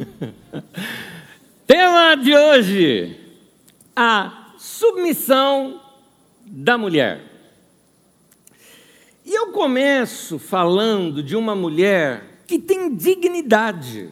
[1.66, 3.16] Tema de hoje:
[3.94, 5.80] a submissão
[6.44, 7.22] da mulher.
[9.24, 14.10] E eu começo falando de uma mulher que tem dignidade,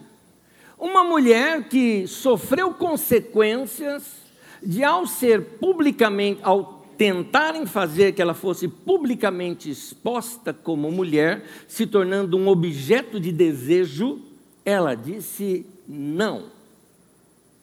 [0.79, 4.19] uma mulher que sofreu consequências
[4.63, 11.87] de, ao ser publicamente, ao tentarem fazer que ela fosse publicamente exposta como mulher, se
[11.87, 14.21] tornando um objeto de desejo,
[14.65, 16.51] ela disse não.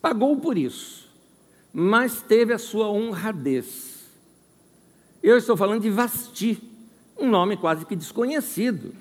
[0.02, 1.08] Pagou por isso,
[1.72, 4.10] mas teve a sua honradez.
[5.22, 6.62] Eu estou falando de Vasti,
[7.18, 8.94] um nome quase que desconhecido,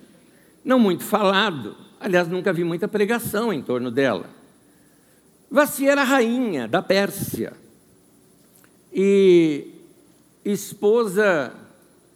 [0.65, 4.29] não muito falado, aliás, nunca vi muita pregação em torno dela.
[5.51, 7.52] Vasti era rainha da Pérsia
[8.93, 9.73] e
[10.45, 11.52] esposa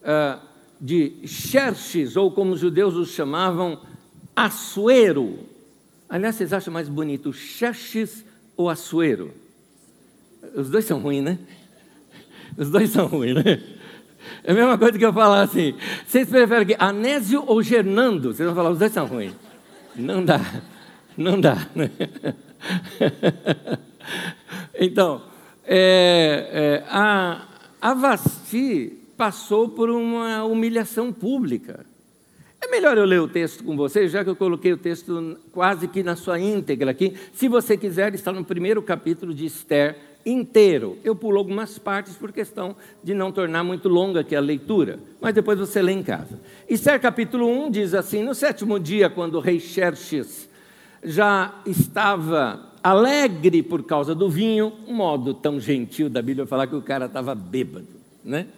[0.02, 0.40] uh,
[0.80, 3.80] de Xerxes, ou como os judeus os chamavam,
[4.34, 5.40] Assuero,
[6.08, 8.24] Aliás, vocês acham mais bonito Xerxes
[8.56, 9.32] ou Assuero?
[10.54, 11.38] Os dois são ruins, né?
[12.56, 13.62] Os dois são ruins, né?
[14.42, 15.74] É a mesma coisa que eu falar assim.
[16.06, 18.32] Vocês preferem que Anésio ou Gernando?
[18.32, 19.32] Vocês vão falar, os dois são ruins.
[19.94, 20.40] Não dá.
[21.16, 21.66] Não dá.
[21.74, 21.90] Né?
[24.80, 25.20] Então,
[25.66, 27.46] é, é, a,
[27.80, 31.84] a Vasti passou por uma humilhação pública.
[32.60, 35.86] É melhor eu ler o texto com vocês, já que eu coloquei o texto quase
[35.86, 37.14] que na sua íntegra aqui.
[37.32, 40.98] Se você quiser, está no primeiro capítulo de Esther inteiro.
[41.04, 45.34] Eu pulo algumas partes por questão de não tornar muito longa aqui a leitura, mas
[45.34, 46.40] depois você lê em casa.
[46.68, 50.48] Esther capítulo 1 diz assim: No sétimo dia, quando o rei Xerxes
[51.02, 56.74] já estava alegre por causa do vinho, um modo tão gentil da Bíblia falar que
[56.74, 57.86] o cara estava bêbado,
[58.24, 58.48] né?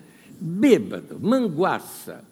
[0.41, 2.25] Bêbado, manguaça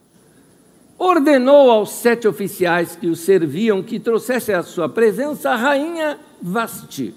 [0.98, 7.14] ordenou aos sete oficiais que o serviam que trouxessem à sua presença a rainha Vasti,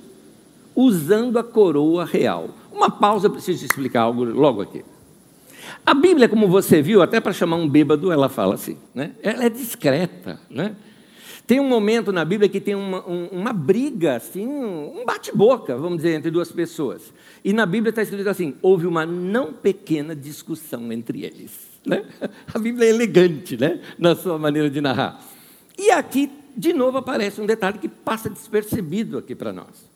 [0.75, 2.49] usando a coroa real.
[2.71, 4.85] Uma pausa, preciso explicar algo logo aqui.
[5.85, 9.11] A Bíblia, como você viu, até para chamar um bêbado, ela fala assim, né?
[9.23, 10.39] ela é discreta.
[10.49, 10.75] Né?
[11.47, 15.97] Tem um momento na Bíblia que tem uma, um, uma briga, assim, um bate-boca, vamos
[15.97, 17.13] dizer, entre duas pessoas.
[17.43, 21.70] E na Bíblia está escrito assim: houve uma não pequena discussão entre eles.
[21.85, 22.05] Né?
[22.53, 23.81] A Bíblia é elegante né?
[23.97, 25.21] na sua maneira de narrar.
[25.77, 29.89] E aqui, de novo, aparece um detalhe que passa despercebido aqui para nós.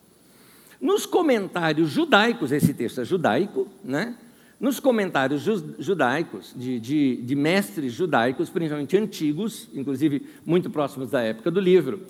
[0.82, 4.16] Nos comentários judaicos, esse texto é judaico, né?
[4.60, 5.44] nos comentários
[5.80, 12.02] judaicos, de, de, de, mestres judaicos, principalmente antigos, inclusive muito próximos da época do livro,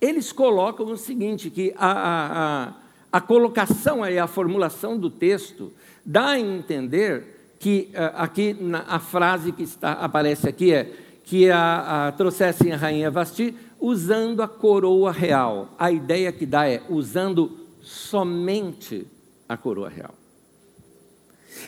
[0.00, 2.26] eles colocam o seguinte, que a, a,
[2.68, 2.74] a,
[3.12, 5.72] a colocação, aí, a formulação do texto
[6.04, 8.56] dá a entender que eh, aqui
[8.88, 10.90] a frase que está, aparece aqui é
[11.22, 15.68] que a, a, trouxessem a rainha Vasti usando a coroa real.
[15.78, 19.06] A ideia que dá é usando somente
[19.46, 20.14] a coroa real.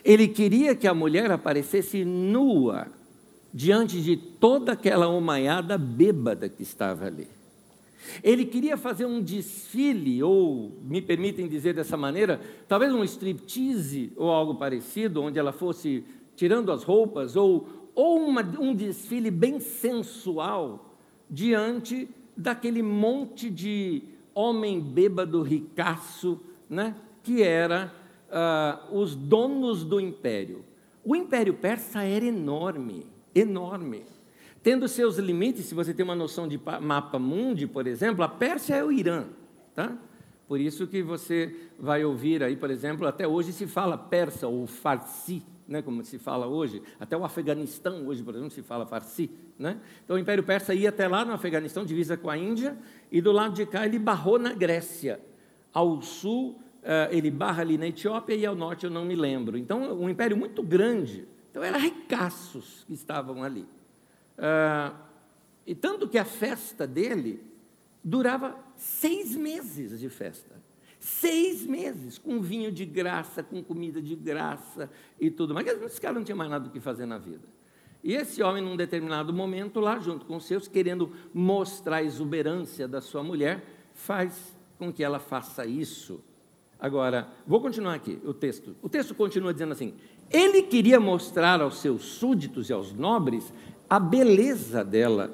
[0.02, 2.86] Ele queria que a mulher aparecesse nua
[3.52, 7.28] diante de toda aquela omaiada bêbada que estava ali.
[8.22, 14.30] Ele queria fazer um desfile, ou me permitem dizer dessa maneira, talvez um striptease ou
[14.30, 16.04] algo parecido, onde ela fosse
[16.36, 20.96] tirando as roupas, ou, ou uma, um desfile bem sensual
[21.28, 24.02] diante daquele monte de
[24.34, 27.92] homem bêbado ricaço, né, que era
[28.28, 30.64] uh, os donos do império.
[31.04, 34.04] O império persa era enorme, enorme
[34.62, 38.76] tendo seus limites, se você tem uma noção de mapa mundi, por exemplo, a Pérsia
[38.76, 39.24] é o Irã,
[39.74, 39.96] tá?
[40.46, 44.66] Por isso que você vai ouvir aí, por exemplo, até hoje se fala persa ou
[44.66, 46.82] farsi, né, como se fala hoje.
[47.00, 49.30] Até o Afeganistão hoje, por exemplo, se fala farsi.
[49.58, 49.78] Né?
[50.04, 52.76] Então o Império Persa ia até lá no Afeganistão, divisa com a Índia,
[53.10, 55.20] e do lado de cá ele barrou na Grécia.
[55.72, 59.56] Ao sul, eh, ele barra ali na Etiópia e ao norte eu não me lembro.
[59.56, 61.26] Então, um império muito grande.
[61.50, 63.66] Então, eram ricaços que estavam ali.
[64.44, 64.92] Ah,
[65.64, 67.40] e tanto que a festa dele
[68.02, 70.60] durava seis meses de festa.
[70.98, 74.90] Seis meses, com vinho de graça, com comida de graça
[75.20, 75.66] e tudo mais.
[75.66, 77.46] Esse cara não tinha mais nada do que fazer na vida.
[78.02, 82.88] E esse homem, num determinado momento, lá junto com os seus, querendo mostrar a exuberância
[82.88, 86.20] da sua mulher, faz com que ela faça isso.
[86.78, 88.74] Agora, vou continuar aqui o texto.
[88.82, 89.94] O texto continua dizendo assim:
[90.32, 93.52] ele queria mostrar aos seus súditos e aos nobres
[93.92, 95.30] a beleza dela,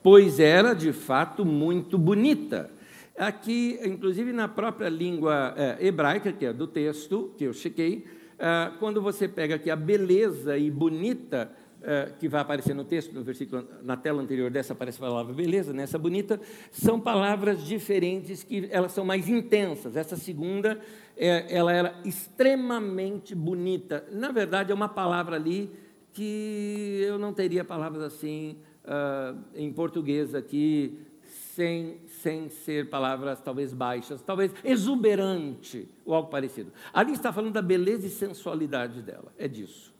[0.00, 2.70] pois era de fato muito bonita.
[3.18, 8.06] Aqui, inclusive na própria língua é, hebraica, que é do texto, que eu chequei,
[8.38, 11.50] é, quando você pega aqui a beleza e bonita,
[11.82, 15.32] eh, que vai aparecer no texto, no versículo, na tela anterior dessa aparece a palavra
[15.34, 19.94] beleza, nessa bonita, são palavras diferentes que elas são mais intensas.
[19.94, 20.80] Essa segunda,
[21.16, 24.04] é, ela era extremamente bonita.
[24.10, 25.70] Na verdade, é uma palavra ali
[26.16, 33.74] que eu não teria palavras assim uh, em português aqui sem, sem ser palavras talvez
[33.74, 36.72] baixas, talvez exuberante ou algo parecido.
[36.94, 39.94] Ali está falando da beleza e sensualidade dela, é disso.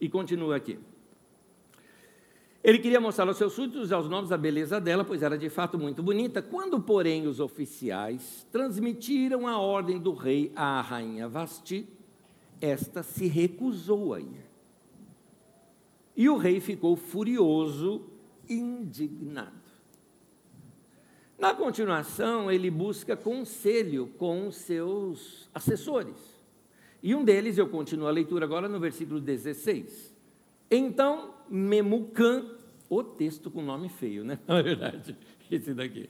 [0.00, 0.78] E continua aqui.
[2.62, 5.50] Ele queria mostrar aos seus súditos e aos novos a beleza dela, pois era de
[5.50, 6.40] fato muito bonita.
[6.40, 11.88] Quando, porém, os oficiais transmitiram a ordem do rei à rainha Vasti,
[12.60, 14.45] esta se recusou a ir.
[16.16, 18.02] E o rei ficou furioso,
[18.48, 19.66] indignado.
[21.38, 26.16] Na continuação, ele busca conselho com seus assessores.
[27.02, 30.16] E um deles, eu continuo a leitura agora no versículo 16.
[30.70, 32.46] Então, Memucan,
[32.88, 34.38] o texto com nome feio, né?
[34.48, 35.16] Na verdade,
[35.50, 36.08] esse daqui.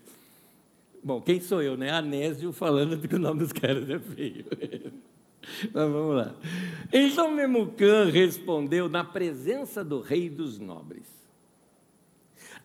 [1.03, 1.91] Bom, quem sou eu, né?
[1.91, 4.45] Anésio falando que o nome dos caras é feio.
[5.73, 6.35] Mas vamos lá.
[6.93, 11.07] Então Memucan respondeu na presença do rei dos nobres.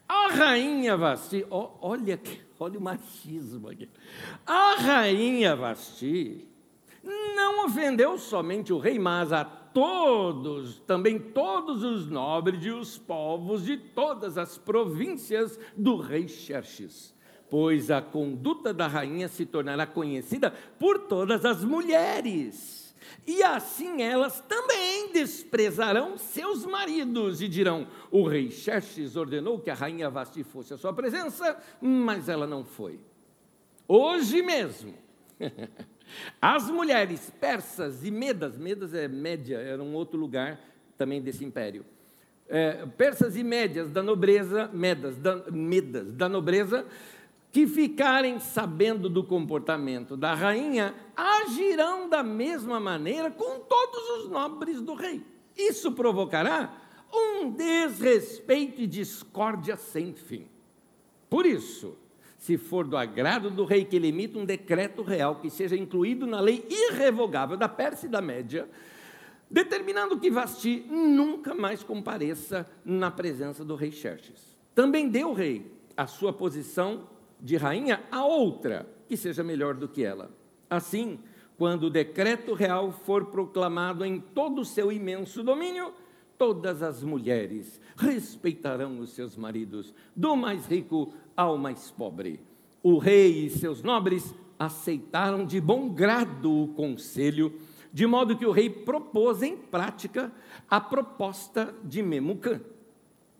[0.07, 2.19] A rainha Vasti, olha,
[2.59, 3.87] olha o machismo aqui.
[4.45, 6.47] A rainha Vasti
[7.03, 13.63] não ofendeu somente o rei, mas a todos, também todos os nobres e os povos
[13.63, 17.15] de todas as províncias do rei Xerxes.
[17.51, 22.81] Pois a conduta da rainha se tornará conhecida por todas as mulheres
[23.25, 29.73] e assim elas também desprezarão seus maridos e dirão: O rei Xerxes ordenou que a
[29.73, 32.99] rainha Vasti fosse à sua presença, mas ela não foi.
[33.87, 34.93] Hoje mesmo,
[36.41, 40.59] as mulheres persas e medas, medas é média, era um outro lugar
[40.97, 41.85] também desse império.
[42.49, 46.85] É, persas e médias da nobreza, medas, da, medas da nobreza,
[47.51, 54.81] que ficarem sabendo do comportamento da rainha, agirão da mesma maneira com todos os nobres
[54.81, 55.21] do rei.
[55.57, 56.73] Isso provocará
[57.13, 60.47] um desrespeito e discórdia sem fim.
[61.29, 61.97] Por isso,
[62.37, 66.25] se for do agrado do rei que ele emita um decreto real que seja incluído
[66.25, 68.67] na lei irrevogável da Pérsia e da Média,
[69.49, 74.57] determinando que Vasti nunca mais compareça na presença do rei Xerxes.
[74.73, 77.10] Também deu o rei a sua posição
[77.41, 80.31] de rainha a outra que seja melhor do que ela.
[80.69, 81.19] Assim,
[81.57, 85.93] quando o decreto real for proclamado em todo o seu imenso domínio,
[86.37, 92.39] todas as mulheres respeitarão os seus maridos, do mais rico ao mais pobre.
[92.81, 97.59] O rei e seus nobres aceitaram de bom grado o conselho,
[97.93, 100.31] de modo que o rei propôs em prática
[100.69, 102.61] a proposta de Memucan.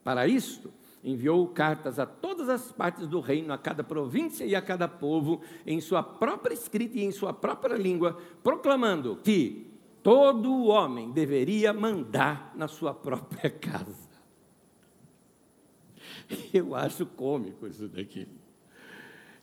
[0.04, 0.72] Para isto,
[1.04, 5.42] enviou cartas a todas as partes do reino, a cada província e a cada povo,
[5.66, 9.68] em sua própria escrita e em sua própria língua, proclamando que
[10.04, 14.12] todo homem deveria mandar na sua própria casa.
[16.54, 18.28] Eu acho cômico isso daqui.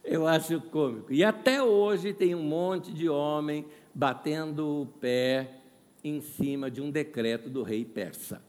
[0.03, 1.13] Eu acho cômico.
[1.13, 5.61] E até hoje tem um monte de homem batendo o pé
[6.03, 8.43] em cima de um decreto do rei persa.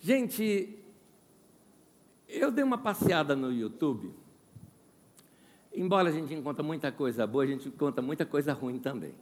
[0.00, 0.78] Gente,
[2.28, 4.12] eu dei uma passeada no YouTube.
[5.74, 9.14] Embora a gente encontre muita coisa boa, a gente encontra muita coisa ruim também.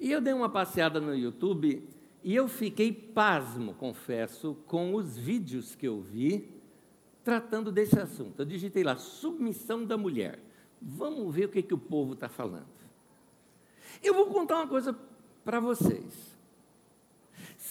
[0.00, 1.88] E eu dei uma passeada no YouTube
[2.24, 6.48] e eu fiquei pasmo, confesso, com os vídeos que eu vi
[7.24, 8.40] tratando desse assunto.
[8.40, 10.38] Eu digitei lá, submissão da mulher.
[10.80, 12.66] Vamos ver o que, que o povo está falando.
[14.02, 14.96] Eu vou contar uma coisa
[15.44, 16.31] para vocês.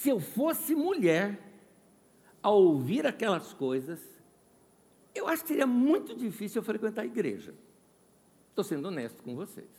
[0.02, 1.40] Se eu fosse mulher,
[2.42, 4.00] ao ouvir aquelas coisas,
[5.14, 7.54] eu acho que seria muito difícil eu frequentar a igreja.
[8.50, 9.70] Estou sendo honesto com vocês.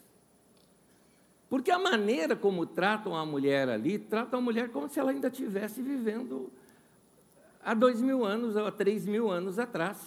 [1.51, 5.27] Porque a maneira como tratam a mulher ali, tratam a mulher como se ela ainda
[5.27, 6.53] estivesse vivendo
[7.61, 9.99] há dois mil anos ou há três mil anos atrás.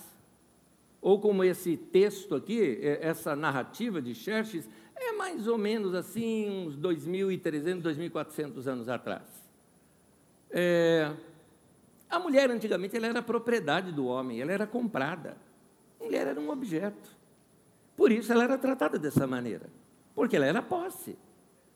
[1.01, 6.67] Ou como esse texto aqui, é, essa narrativa de Xerxes, é mais ou menos assim,
[6.67, 9.34] uns 2.300, 2.400 anos atrás.
[10.57, 11.11] É,
[12.09, 15.35] a mulher, antigamente, ela era propriedade do homem, ela era comprada.
[15.99, 17.09] A mulher era um objeto.
[17.97, 19.69] Por isso ela era tratada dessa maneira,
[20.13, 21.17] porque ela era posse.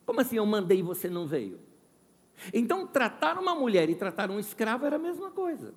[0.05, 1.59] Como assim eu mandei e você não veio?
[2.53, 5.73] Então, tratar uma mulher e tratar um escravo era a mesma coisa,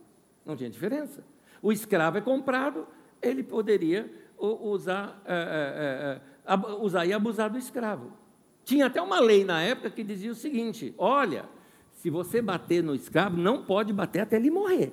[0.47, 1.25] não tinha diferença.
[1.61, 2.87] O escravo é comprado,
[3.21, 8.13] ele poderia usar, é, é, é, usar e abusar do escravo.
[8.65, 11.49] Tinha até uma lei na época que dizia o seguinte: olha,
[12.03, 14.91] se você bater no escravo, não pode bater até ele morrer.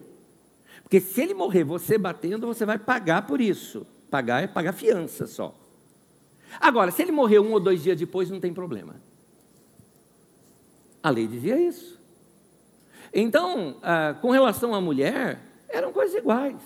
[0.83, 3.83] Porque se ele morrer, você batendo, você vai pagar por isso.
[4.11, 5.55] Pagar é pagar fiança só.
[6.61, 8.97] Agora, se ele morrer um ou dois dias depois, não tem problema.
[11.01, 11.99] A lei dizia isso.
[13.11, 16.61] Então, ah, com relação à mulher, eram coisas iguais.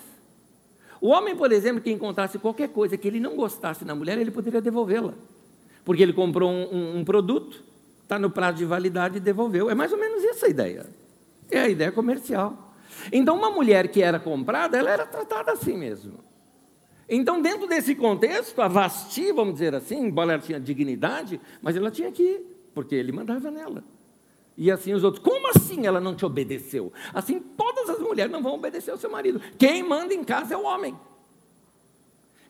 [1.00, 4.30] O homem, por exemplo, que encontrasse qualquer coisa que ele não gostasse na mulher, ele
[4.30, 5.14] poderia devolvê-la.
[5.86, 7.64] Porque ele comprou um, um, um produto,
[8.04, 9.68] está no prazo de validade e devolveu.
[9.68, 10.86] É mais ou menos essa a ideia.
[11.50, 12.74] É a ideia comercial.
[13.12, 16.20] Então, uma mulher que era comprada, ela era tratada assim mesmo.
[17.08, 21.90] Então, dentro desse contexto, a Vasti, vamos dizer assim, embora ela tinha dignidade, mas ela
[21.90, 23.84] tinha que ir, porque ele mandava nela.
[24.56, 26.92] E assim os outros, como assim ela não te obedeceu?
[27.12, 29.40] Assim todas as mulheres não vão obedecer ao seu marido.
[29.58, 30.96] Quem manda em casa é o homem.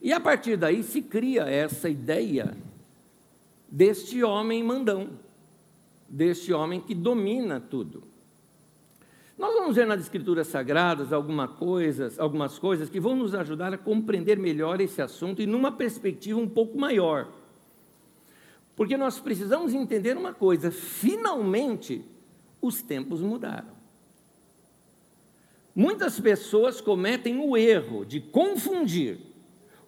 [0.02, 2.54] E a partir daí se cria essa ideia
[3.66, 5.08] deste homem mandão,
[6.14, 8.04] deste homem que domina tudo.
[9.36, 13.78] Nós vamos ver nas Escrituras Sagradas alguma coisas, algumas coisas que vão nos ajudar a
[13.78, 17.26] compreender melhor esse assunto e numa perspectiva um pouco maior.
[18.76, 22.04] Porque nós precisamos entender uma coisa: finalmente
[22.62, 23.74] os tempos mudaram.
[25.74, 29.18] Muitas pessoas cometem o erro de confundir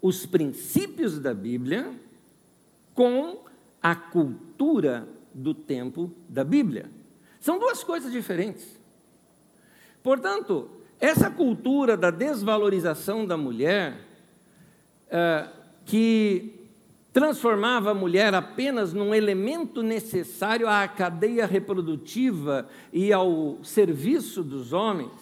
[0.02, 1.94] os princípios da Bíblia
[2.96, 3.44] com
[3.80, 5.06] a cultura
[5.36, 6.90] do tempo da Bíblia.
[7.38, 8.80] São duas coisas diferentes.
[10.02, 14.00] Portanto, essa cultura da desvalorização da mulher,
[15.10, 15.46] é,
[15.84, 16.54] que
[17.12, 25.12] transformava a mulher apenas num elemento necessário à cadeia reprodutiva e ao serviço dos homens,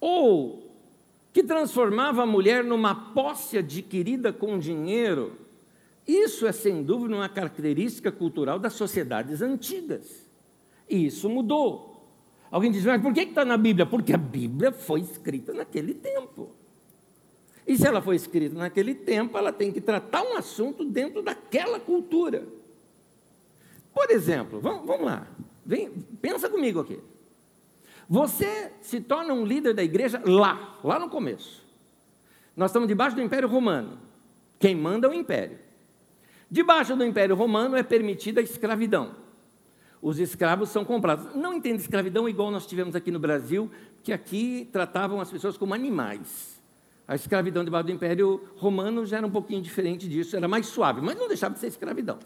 [0.00, 0.64] ou
[1.32, 5.43] que transformava a mulher numa posse adquirida com dinheiro,
[6.06, 10.24] isso é sem dúvida uma característica cultural das sociedades antigas.
[10.88, 11.94] E isso mudou.
[12.50, 13.86] Alguém diz, mas por que está na Bíblia?
[13.86, 16.50] Porque a Bíblia foi escrita naquele tempo.
[17.66, 21.80] E se ela foi escrita naquele tempo, ela tem que tratar um assunto dentro daquela
[21.80, 22.46] cultura.
[23.94, 25.26] Por exemplo, vamos, vamos lá,
[25.64, 27.00] Vem, pensa comigo aqui.
[28.08, 31.64] Você se torna um líder da igreja lá, lá no começo.
[32.54, 33.98] Nós estamos debaixo do Império Romano.
[34.58, 35.58] Quem manda é o Império.
[36.50, 39.16] Debaixo do Império Romano é permitida a escravidão.
[40.00, 41.34] Os escravos são comprados.
[41.34, 43.70] Não entenda escravidão igual nós tivemos aqui no Brasil,
[44.02, 46.60] que aqui tratavam as pessoas como animais.
[47.08, 51.00] A escravidão debaixo do Império Romano já era um pouquinho diferente disso, era mais suave,
[51.00, 52.18] mas não deixava de ser escravidão.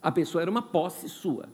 [0.00, 1.48] A pessoa era uma posse sua.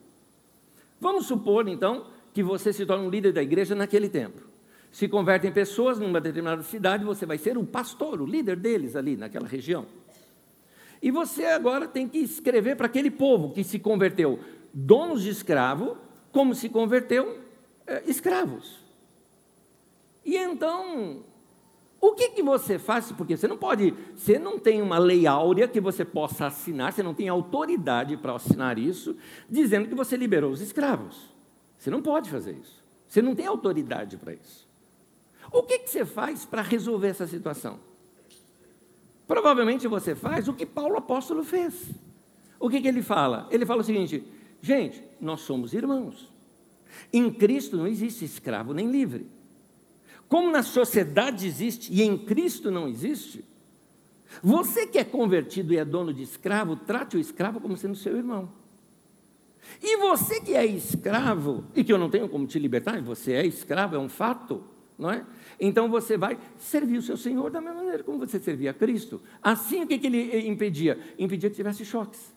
[1.00, 4.42] Vamos supor, então, que você se torna um líder da igreja naquele tempo.
[4.90, 9.16] Se convertem pessoas numa determinada cidade, você vai ser o pastor, o líder deles ali
[9.16, 9.86] naquela região.
[11.04, 14.40] E você agora tem que escrever para aquele povo que se converteu
[14.72, 15.98] donos de escravo,
[16.32, 17.40] como se converteu
[17.86, 18.78] é, escravos.
[20.24, 21.22] E então
[22.00, 23.12] o que, que você faz?
[23.12, 27.02] Porque você não pode, você não tem uma lei áurea que você possa assinar, você
[27.02, 29.14] não tem autoridade para assinar isso,
[29.46, 31.28] dizendo que você liberou os escravos.
[31.76, 32.82] Você não pode fazer isso.
[33.06, 34.66] Você não tem autoridade para isso.
[35.52, 37.78] O que, que você faz para resolver essa situação?
[39.26, 41.90] Provavelmente você faz o que Paulo apóstolo fez.
[42.58, 43.48] O que, que ele fala?
[43.50, 44.24] Ele fala o seguinte:
[44.60, 46.32] gente, nós somos irmãos.
[47.12, 49.26] Em Cristo não existe escravo nem livre.
[50.28, 53.44] Como na sociedade existe e em Cristo não existe,
[54.42, 58.16] você que é convertido e é dono de escravo, trate o escravo como sendo seu
[58.16, 58.50] irmão.
[59.82, 63.46] E você que é escravo, e que eu não tenho como te libertar, você é
[63.46, 64.62] escravo, é um fato,
[64.98, 65.24] não é?
[65.58, 69.20] Então você vai servir o seu Senhor da mesma maneira como você servia a Cristo.
[69.42, 70.98] Assim, o que, que ele impedia?
[71.18, 72.32] Impedia que tivesse choques.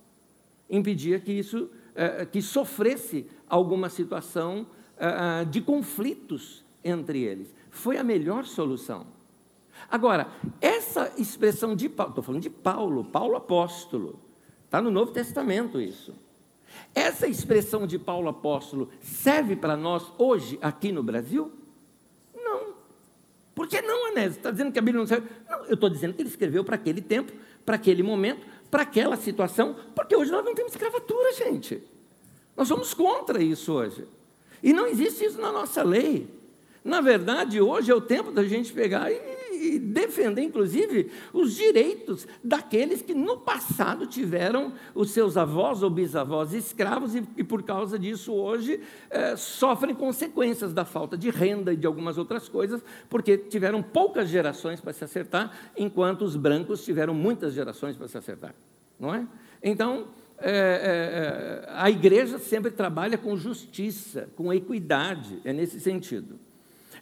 [0.70, 8.04] Impedia que isso, eh, que sofresse alguma situação eh, de conflitos entre eles foi a
[8.04, 9.06] melhor solução.
[9.90, 10.28] Agora,
[10.60, 14.20] essa expressão de Paulo, estou falando de Paulo, Paulo apóstolo,
[14.66, 16.14] está no Novo Testamento isso.
[16.94, 21.52] Essa expressão de Paulo apóstolo serve para nós hoje aqui no Brasil?
[23.58, 24.38] Por que não, Anésio?
[24.38, 25.28] Está dizendo que a Bíblia não serve?
[25.50, 27.34] Não, eu estou dizendo que ele escreveu para aquele tempo,
[27.66, 31.82] para aquele momento, para aquela situação, porque hoje nós não temos escravatura, gente.
[32.56, 34.06] Nós somos contra isso hoje.
[34.62, 36.28] E não existe isso na nossa lei.
[36.84, 39.16] Na verdade, hoje é o tempo da gente pegar e,
[39.58, 46.54] e defender, inclusive, os direitos daqueles que no passado tiveram os seus avós ou bisavós
[46.54, 51.78] escravos e, e por causa disso hoje é, sofrem consequências da falta de renda e
[51.78, 57.14] de algumas outras coisas, porque tiveram poucas gerações para se acertar, enquanto os brancos tiveram
[57.14, 58.54] muitas gerações para se acertar,
[59.00, 59.28] não é?
[59.62, 60.08] Então,
[60.40, 66.40] é, é, a igreja sempre trabalha com justiça, com equidade, é nesse sentido.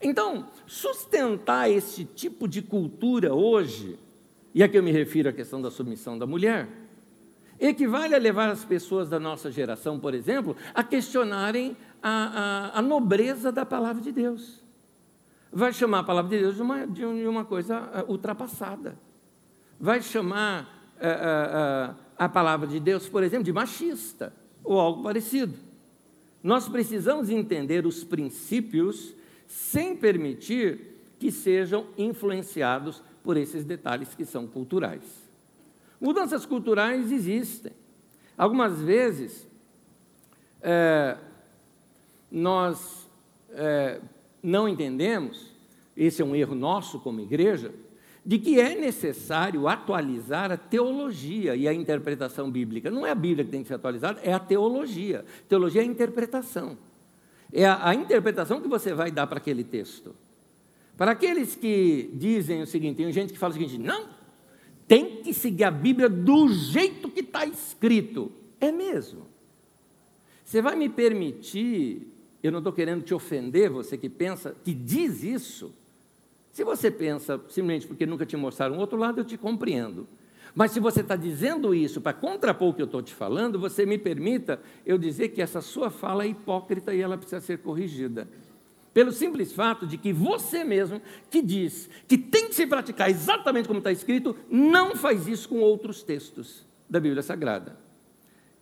[0.05, 3.97] Então, sustentar esse tipo de cultura hoje,
[4.53, 6.69] e aqui eu me refiro à questão da submissão da mulher,
[7.59, 12.81] equivale a levar as pessoas da nossa geração, por exemplo, a questionarem a, a, a
[12.83, 14.63] nobreza da palavra de Deus.
[15.51, 18.95] Vai chamar a palavra de Deus de uma, de uma coisa uh, ultrapassada.
[19.79, 24.31] Vai chamar uh, uh, a palavra de Deus, por exemplo, de machista
[24.63, 25.55] ou algo parecido.
[26.43, 29.14] Nós precisamos entender os princípios
[29.47, 35.03] sem permitir que sejam influenciados por esses detalhes que são culturais.
[35.99, 37.71] Mudanças culturais existem.
[38.37, 39.47] Algumas vezes,
[40.61, 41.17] é,
[42.31, 43.07] nós
[43.51, 43.99] é,
[44.43, 45.51] não entendemos,
[45.95, 47.71] esse é um erro nosso como igreja,
[48.25, 52.89] de que é necessário atualizar a teologia e a interpretação bíblica.
[52.89, 55.23] Não é a Bíblia que tem que ser atualizada, é a teologia.
[55.47, 56.77] Teologia é a interpretação.
[57.57, 60.13] É a, a interpretação que você vai dar para aquele texto.
[60.97, 64.09] Para aqueles que dizem o seguinte, tem gente que fala o seguinte: não,
[64.85, 68.29] tem que seguir a Bíblia do jeito que está escrito.
[68.59, 69.25] É mesmo.
[70.43, 72.05] Você vai me permitir,
[72.43, 75.73] eu não estou querendo te ofender, você que pensa, que diz isso,
[76.51, 80.05] se você pensa simplesmente porque nunca te mostraram um outro lado, eu te compreendo.
[80.55, 83.85] Mas se você está dizendo isso para contrapor o que eu estou te falando, você
[83.85, 88.25] me permita eu dizer que essa sua fala é hipócrita e ela precisa ser corrigida.
[88.93, 93.67] Pelo simples fato de que você mesmo, que diz que tem que se praticar exatamente
[93.67, 97.77] como está escrito, não faz isso com outros textos da Bíblia Sagrada.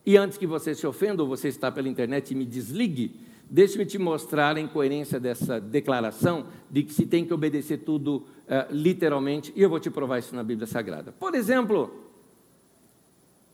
[0.04, 3.16] E antes que você se ofenda ou você está pela internet e me desligue,
[3.50, 8.72] Deixe-me te mostrar a incoerência dessa declaração de que se tem que obedecer tudo uh,
[8.72, 11.12] literalmente, e eu vou te provar isso na Bíblia Sagrada.
[11.12, 12.04] Por exemplo,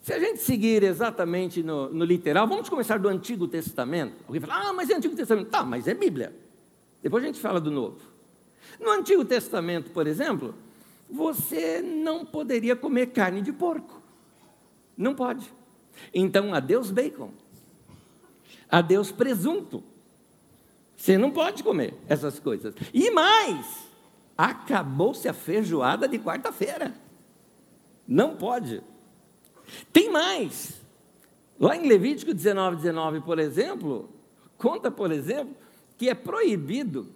[0.02, 4.16] se a gente seguir exatamente no, no, literal, vamos começar do Antigo Testamento.
[4.26, 5.50] Alguém fala, ah, mas é Antigo Testamento.
[5.50, 6.34] Tá, mas é Bíblia.
[7.04, 8.00] Depois a gente fala do Novo.
[8.80, 10.56] No Antigo Testamento, por exemplo,
[11.10, 14.02] você não poderia comer carne de porco.
[14.98, 15.52] Não pode.
[16.14, 17.32] Então, adeus bacon.
[18.70, 19.84] Adeus presunto.
[20.96, 22.74] Você não pode comer essas coisas.
[22.94, 23.66] E mais,
[24.38, 26.94] acabou-se a feijoada de quarta-feira.
[28.08, 28.82] Não pode.
[29.94, 30.80] Tem mais.
[31.60, 34.10] Lá em Levítico 19, 19, por exemplo,
[34.58, 35.56] conta, por exemplo,
[35.98, 37.08] que é proibido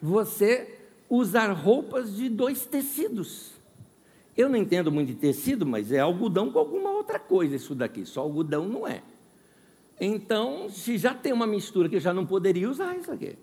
[0.00, 3.52] você usar roupas de dois tecidos.
[4.36, 8.06] Eu não entendo muito de tecido, mas é algodão com alguma outra coisa isso daqui.
[8.06, 9.02] Só algodão não é.
[10.00, 13.36] Então, se já tem uma mistura que já não poderia usar isso aqui.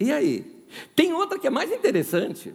[0.00, 0.64] E aí?
[0.94, 2.52] Tem outra que é mais interessante.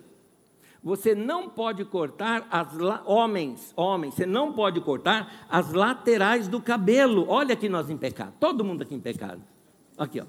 [0.83, 3.01] Você não pode cortar as la...
[3.05, 7.25] homens, homens, você não pode cortar as laterais do cabelo.
[7.29, 8.33] Olha aqui nós em pecado.
[8.39, 9.41] Todo mundo aqui em pecado.
[9.97, 10.25] Aqui, ó.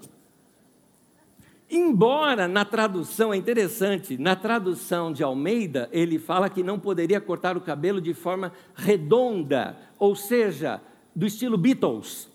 [1.69, 7.57] Embora na tradução, é interessante, na tradução de Almeida, ele fala que não poderia cortar
[7.57, 10.79] o cabelo de forma redonda, ou seja,
[11.15, 12.29] do estilo Beatles.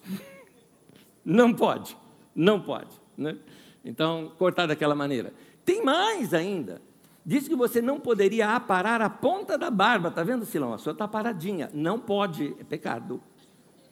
[1.24, 1.96] Não pode,
[2.34, 2.94] não pode.
[3.16, 3.36] Né?
[3.84, 5.32] Então, cortar daquela maneira.
[5.64, 6.80] Tem mais ainda.
[7.24, 10.08] Diz que você não poderia aparar a ponta da barba.
[10.08, 10.72] Está vendo, Silão?
[10.72, 11.70] A sua está paradinha.
[11.74, 12.56] Não pode.
[12.58, 13.22] É pecado.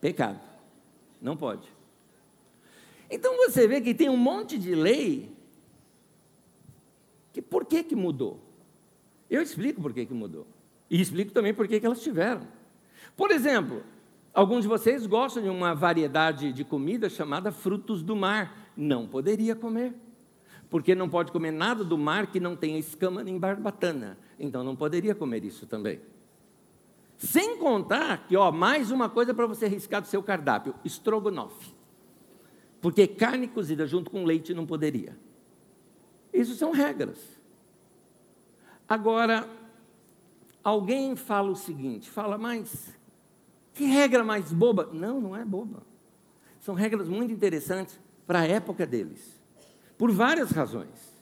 [0.00, 0.40] Pecado.
[1.20, 1.68] Não pode.
[3.10, 5.36] Então você vê que tem um monte de lei.
[7.32, 8.40] Que por que, que mudou?
[9.28, 10.46] Eu explico por que, que mudou.
[10.88, 12.46] E explico também por que, que elas tiveram.
[13.16, 13.82] Por exemplo,
[14.36, 18.70] Alguns de vocês gostam de uma variedade de comida chamada frutos do mar.
[18.76, 19.94] Não poderia comer,
[20.68, 24.18] porque não pode comer nada do mar que não tenha escama nem barbatana.
[24.38, 26.02] Então não poderia comer isso também.
[27.16, 31.74] Sem contar que, ó, mais uma coisa para você riscar do seu cardápio: estrogonofe.
[32.78, 35.18] Porque carne cozida junto com leite não poderia.
[36.30, 37.40] Isso são regras.
[38.86, 39.48] Agora,
[40.62, 42.95] alguém fala o seguinte: fala, mas
[43.76, 44.88] que regra mais boba?
[44.90, 45.82] Não, não é boba.
[46.60, 49.38] São regras muito interessantes para a época deles,
[49.98, 51.14] por várias razões.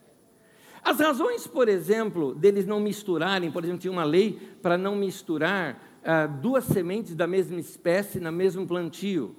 [0.83, 5.83] As razões, por exemplo, deles não misturarem, por exemplo, tinha uma lei para não misturar
[6.05, 9.35] ah, duas sementes da mesma espécie no mesmo plantio,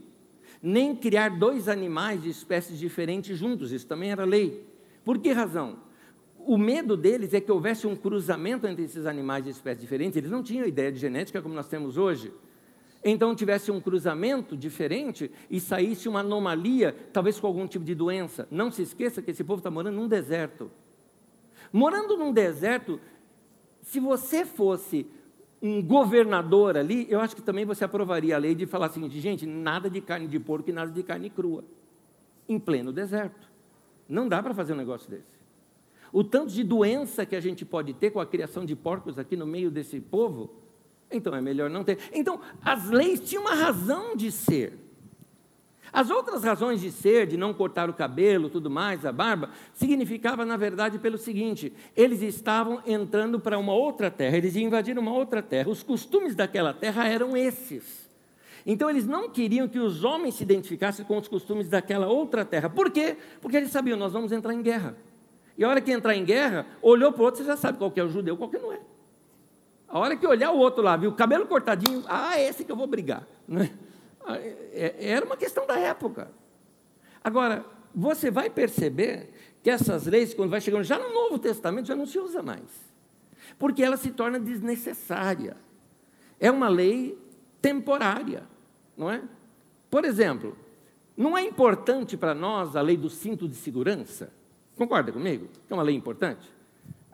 [0.61, 4.67] nem criar dois animais de espécies diferentes juntos, isso também era lei.
[5.05, 5.77] Por que razão?
[6.39, 10.29] O medo deles é que houvesse um cruzamento entre esses animais de espécies diferentes, eles
[10.29, 12.31] não tinham ideia de genética como nós temos hoje
[13.07, 18.47] então tivesse um cruzamento diferente e saísse uma anomalia, talvez com algum tipo de doença.
[18.49, 20.71] Não se esqueça que esse povo está morando num deserto.
[21.71, 22.99] Morando num deserto,
[23.83, 25.05] se você fosse
[25.61, 29.45] um governador ali, eu acho que também você aprovaria a lei de falar assim, gente,
[29.45, 31.63] nada de carne de porco e nada de carne crua,
[32.49, 33.47] em pleno deserto.
[34.09, 35.39] Não dá para fazer um negócio desse.
[36.11, 39.35] O tanto de doença que a gente pode ter com a criação de porcos aqui
[39.35, 40.64] no meio desse povo,
[41.11, 41.97] então é melhor não ter.
[42.13, 44.85] Então, as leis tinham uma razão de ser.
[45.95, 50.43] As outras razões de ser, de não cortar o cabelo, tudo mais, a barba, significava,
[50.43, 55.13] na verdade, pelo seguinte: eles estavam entrando para uma outra terra, eles iam invadir uma
[55.13, 55.69] outra terra.
[55.69, 58.05] Os costumes daquela terra eram esses.
[58.65, 62.69] Então eles não queriam que os homens se identificassem com os costumes daquela outra terra.
[62.69, 63.15] Por quê?
[63.39, 64.97] Porque eles sabiam, nós vamos entrar em guerra.
[65.57, 67.91] E a hora que entrar em guerra, olhou para o outro, você já sabe qual
[67.91, 68.79] que é o judeu, qual que não é.
[69.87, 72.75] A hora que olhar o outro lá, viu cabelo cortadinho, ah, é esse que eu
[72.75, 73.25] vou brigar.
[73.47, 73.71] Né?
[74.73, 76.31] É, era uma questão da época.
[77.23, 79.29] Agora, você vai perceber
[79.63, 82.93] que essas leis, quando vai chegando já no Novo Testamento, já não se usa mais.
[83.57, 85.57] Porque ela se torna desnecessária.
[86.39, 87.17] É uma lei
[87.61, 88.43] temporária,
[88.97, 89.23] não é?
[89.89, 90.57] Por exemplo,
[91.15, 94.31] não é importante para nós a lei do cinto de segurança?
[94.75, 95.47] Concorda comigo?
[95.69, 96.54] É uma lei importante?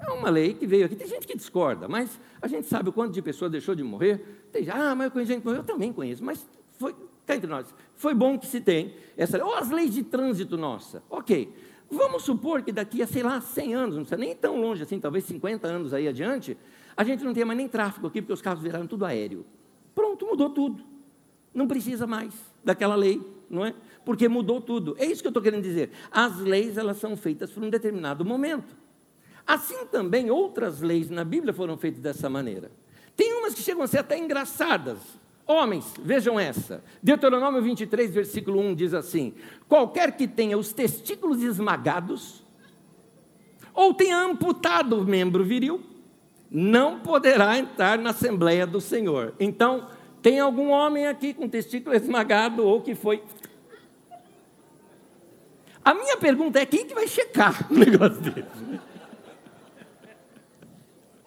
[0.06, 0.96] É uma lei que veio aqui.
[0.96, 4.48] Tem gente que discorda, mas a gente sabe o quanto de pessoa deixou de morrer.
[4.52, 5.62] Tem, ah, mas eu conheço gente que morreu.
[5.62, 6.46] Eu também conheço, mas
[6.78, 10.58] foi, cá entre nós, foi bom que se tem essa ou as leis de trânsito
[10.58, 11.04] nossa.
[11.10, 11.54] Ok,
[11.90, 15.00] vamos supor que daqui a, sei lá, 100 anos, não precisa nem tão longe assim,
[15.00, 16.58] talvez 50 anos aí adiante,
[16.98, 19.46] a gente não tenha mais nem tráfego aqui, porque os carros viraram tudo aéreo.
[19.94, 20.84] Pronto, mudou tudo.
[21.54, 22.34] Não precisa mais
[22.64, 23.76] daquela lei, não é?
[24.06, 24.96] Porque mudou tudo.
[24.98, 25.92] É isso que eu estou querendo dizer.
[26.10, 28.76] As leis, elas são feitas por um determinado momento.
[29.46, 32.72] Assim também, outras leis na Bíblia foram feitas dessa maneira.
[33.16, 34.98] Tem umas que chegam a ser até engraçadas.
[35.46, 36.84] Homens, vejam essa.
[37.02, 39.34] Deuteronômio 23, versículo 1 diz assim:
[39.68, 42.44] Qualquer que tenha os testículos esmagados,
[43.74, 45.82] ou tenha amputado o membro viril,
[46.50, 49.34] não poderá entrar na Assembleia do Senhor.
[49.40, 49.88] Então,
[50.22, 53.24] tem algum homem aqui com testículo esmagado ou que foi.
[55.84, 58.91] A minha pergunta é: quem que vai checar um negócio desse?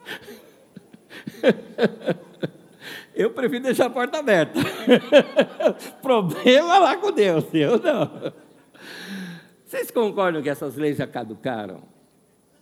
[3.15, 4.59] Eu prefiro deixar a porta aberta.
[6.03, 8.33] Problema lá com Deus, eu não.
[9.65, 11.83] Vocês concordam que essas leis já caducaram?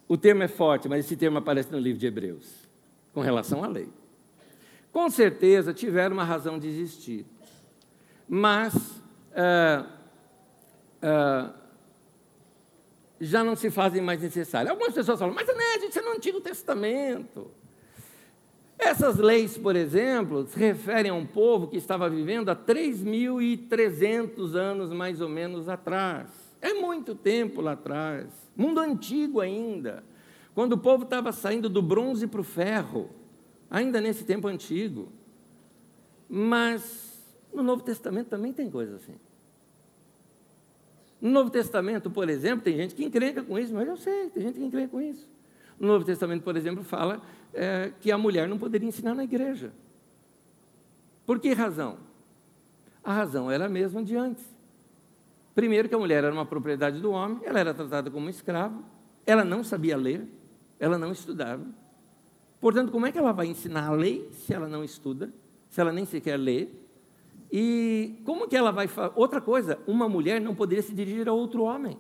[0.07, 2.69] O termo é forte, mas esse termo aparece no livro de Hebreus,
[3.15, 3.89] com relação à lei.
[4.93, 7.25] Com certeza tiveram uma razão de existir,
[8.29, 8.75] mas
[9.35, 9.87] ah,
[11.01, 11.51] ah,
[13.25, 14.71] já não se fazem mais necessárias.
[14.71, 17.51] Algumas pessoas falam, mas né, gente, isso é no Antigo Testamento.
[18.79, 24.93] Essas leis, por exemplo, se referem a um povo que estava vivendo há 3.300 anos
[24.93, 26.31] mais ou menos atrás.
[26.61, 28.27] É muito tempo lá atrás.
[28.57, 30.03] Mundo antigo ainda.
[30.53, 33.09] Quando o povo estava saindo do bronze para o ferro.
[33.71, 35.13] Ainda nesse tempo antigo.
[36.29, 37.23] Mas
[37.55, 39.15] no Novo Testamento também tem coisa assim.
[41.23, 44.43] No Novo Testamento, por exemplo, tem gente que encrenca com isso, mas eu sei, tem
[44.43, 45.31] gente que encrenca com isso.
[45.79, 47.23] No Novo Testamento, por exemplo, fala
[47.55, 49.73] é, que a mulher não poderia ensinar na igreja.
[51.25, 51.99] Por que razão?
[53.05, 54.45] A razão era a mesma de antes.
[55.55, 58.83] Primeiro, que a mulher era uma propriedade do homem, ela era tratada como escrava,
[59.25, 60.27] ela não sabia ler,
[60.81, 61.65] ela não estudava.
[62.61, 65.33] Portanto, como é que ela vai ensinar a lei se ela não estuda,
[65.71, 66.67] se ela nem sequer lê?
[67.53, 68.89] E como que ela vai.
[69.15, 71.99] Outra coisa, uma mulher não poderia se dirigir a outro homem.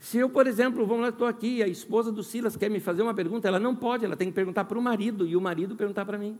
[0.00, 3.02] Se eu, por exemplo, vamos lá, estou aqui, a esposa do Silas quer me fazer
[3.02, 5.76] uma pergunta, ela não pode, ela tem que perguntar para o marido e o marido
[5.76, 6.36] perguntar para mim.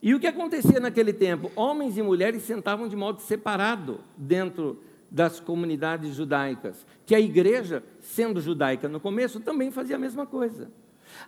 [0.00, 1.50] E o que acontecia naquele tempo?
[1.54, 8.40] Homens e mulheres sentavam de modo separado dentro das comunidades judaicas, que a igreja, sendo
[8.40, 10.70] judaica no começo, também fazia a mesma coisa.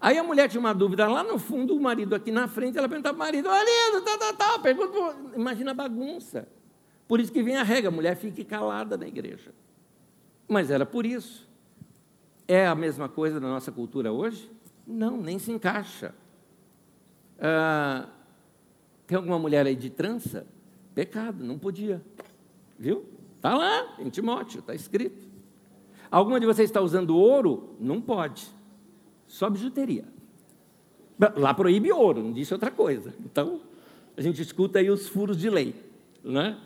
[0.01, 2.89] Aí a mulher tinha uma dúvida lá no fundo, o marido aqui na frente, ela
[2.89, 6.49] perguntava para o marido, marido, tá, tá, tá, pergunta, imagina a bagunça.
[7.07, 9.53] Por isso que vem a regra, a mulher fique calada na igreja.
[10.49, 11.49] Mas era por isso.
[12.47, 14.51] É a mesma coisa na nossa cultura hoje?
[14.87, 16.15] Não, nem se encaixa.
[17.39, 18.09] Ah,
[19.07, 20.47] tem alguma mulher aí de trança?
[20.95, 22.03] Pecado, não podia.
[22.79, 23.05] Viu?
[23.37, 25.27] Está lá, em Timóteo, está escrito.
[26.11, 27.77] Alguma de vocês está usando ouro?
[27.81, 28.47] Não pode.
[29.35, 30.05] Só bijuteria.
[31.37, 33.13] Lá proíbe ouro, não disse outra coisa.
[33.25, 33.61] Então,
[34.17, 35.75] a gente escuta aí os furos de lei.
[36.23, 36.57] Não é?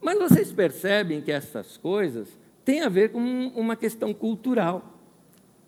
[0.00, 2.26] Mas vocês percebem que essas coisas
[2.64, 3.20] têm a ver com
[3.54, 4.98] uma questão cultural.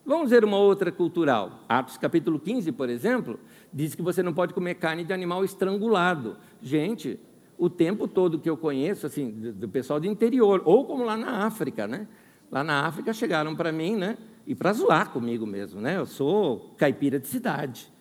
[0.07, 1.61] Vamos ver uma outra cultural.
[1.69, 3.39] Atos capítulo 15, por exemplo,
[3.71, 6.39] diz que você não pode comer carne de animal estrangulado.
[6.63, 7.21] Gente,
[7.59, 11.45] o tempo todo que eu conheço, assim, do pessoal do interior, ou como lá na
[11.45, 12.09] África, né?
[12.51, 14.17] Lá na África chegaram para mim, né?
[14.49, 15.99] E para zoar comigo mesmo, né?
[15.99, 17.93] Eu sou caipira de cidade.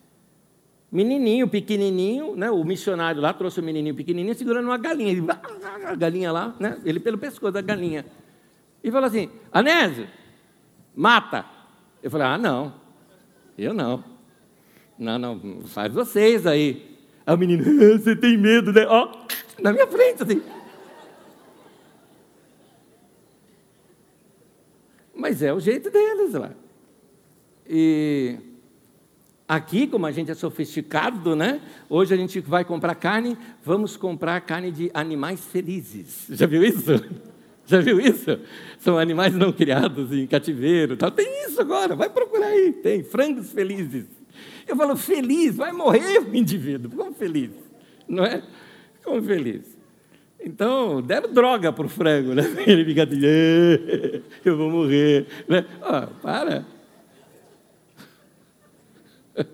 [0.89, 2.49] Menininho, pequenininho, né?
[2.49, 5.11] o missionário lá trouxe o menininho pequenininho segurando uma galinha.
[5.11, 5.25] Ele,
[5.85, 6.79] a galinha lá, né?
[6.85, 8.05] ele pelo pescoço da galinha.
[8.81, 10.07] E falou assim: Anésio,
[10.95, 11.43] mata.
[12.01, 12.73] Eu falei: Ah, não,
[13.57, 14.01] eu não.
[14.97, 16.97] Não, não, faz vocês aí.
[17.25, 17.61] Aí o menino,
[17.99, 18.85] você tem medo, né?
[18.87, 19.11] Ó,
[19.61, 20.41] na minha frente, assim.
[25.17, 26.51] Mas é o jeito deles lá.
[27.67, 28.37] E
[29.47, 31.59] aqui, como a gente é sofisticado, né?
[31.89, 36.27] Hoje a gente vai comprar carne, vamos comprar carne de animais felizes.
[36.29, 36.91] Já viu isso?
[37.65, 38.39] Já viu isso?
[38.79, 40.95] São animais não criados em cativeiro.
[40.95, 41.11] Tal.
[41.11, 42.71] Tem isso agora, vai procurar aí.
[42.71, 44.05] Tem frangos felizes.
[44.65, 46.91] Eu falo, feliz, vai morrer o indivíduo.
[46.91, 47.51] Como feliz?
[48.07, 48.41] Não é?
[49.03, 49.76] Como feliz.
[50.39, 52.43] Então, deram droga para o frango, né?
[52.65, 53.19] Ele fica assim,
[54.45, 55.27] eu vou morrer.
[55.47, 55.65] Né?
[55.81, 56.65] Oh, para.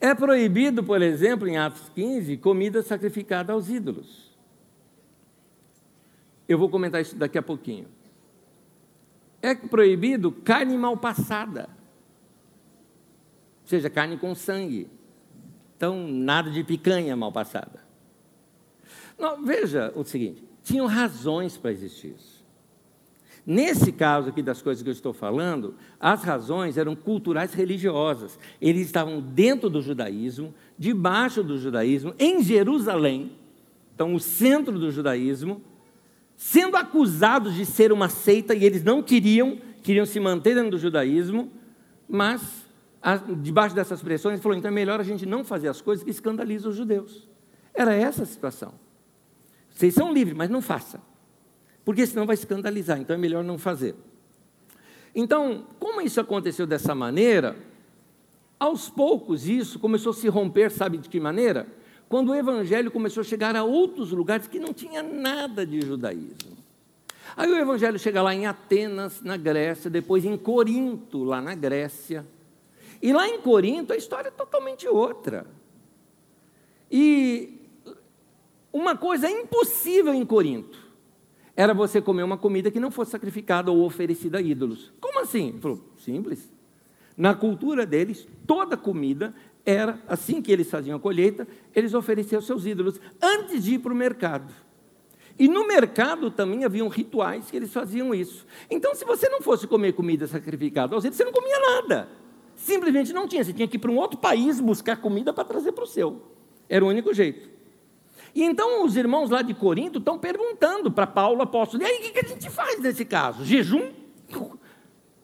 [0.00, 4.30] É proibido, por exemplo, em Atos 15, comida sacrificada aos ídolos.
[6.48, 7.86] Eu vou comentar isso daqui a pouquinho.
[9.42, 11.68] É proibido carne mal passada,
[13.62, 14.88] ou seja, carne com sangue.
[15.76, 17.87] Então, nada de picanha mal passada.
[19.18, 22.38] Não, veja o seguinte: tinham razões para existir isso.
[23.44, 28.38] Nesse caso aqui das coisas que eu estou falando, as razões eram culturais religiosas.
[28.60, 33.32] Eles estavam dentro do judaísmo, debaixo do judaísmo, em Jerusalém,
[33.94, 35.62] então o centro do judaísmo,
[36.36, 40.78] sendo acusados de ser uma seita e eles não queriam, queriam se manter dentro do
[40.78, 41.50] judaísmo,
[42.06, 42.68] mas
[43.40, 46.10] debaixo dessas pressões, ele falou: então é melhor a gente não fazer as coisas que
[46.10, 47.26] escandalizam os judeus.
[47.72, 48.74] Era essa a situação.
[49.78, 51.00] Vocês são livres, mas não faça.
[51.84, 53.94] Porque senão vai escandalizar, então é melhor não fazer.
[55.14, 57.56] Então, como isso aconteceu dessa maneira,
[58.58, 61.64] aos poucos isso começou a se romper, sabe de que maneira?
[62.08, 66.58] Quando o evangelho começou a chegar a outros lugares que não tinha nada de judaísmo.
[67.36, 72.26] Aí o evangelho chega lá em Atenas, na Grécia, depois em Corinto, lá na Grécia.
[73.00, 75.46] E lá em Corinto a história é totalmente outra.
[76.90, 77.57] E
[78.78, 80.88] uma coisa impossível em Corinto
[81.56, 84.92] era você comer uma comida que não fosse sacrificada ou oferecida a ídolos.
[85.00, 85.58] Como assim?
[85.60, 86.52] Falou, simples.
[87.16, 89.34] Na cultura deles, toda comida
[89.66, 93.92] era, assim que eles faziam a colheita, eles ofereciam seus ídolos antes de ir para
[93.92, 94.54] o mercado.
[95.36, 98.46] E no mercado também haviam rituais que eles faziam isso.
[98.70, 102.08] Então, se você não fosse comer comida sacrificada aos ídolos, você não comia nada.
[102.54, 103.42] Simplesmente não tinha.
[103.42, 106.22] Você tinha que ir para um outro país buscar comida para trazer para o seu.
[106.68, 107.57] Era o único jeito.
[108.34, 112.12] E então os irmãos lá de Corinto estão perguntando para Paulo, apóstolo, e aí o
[112.12, 113.44] que, a gente faz nesse caso?
[113.44, 113.90] Jejum?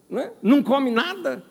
[0.07, 0.31] Não, é?
[0.39, 1.43] não come nada?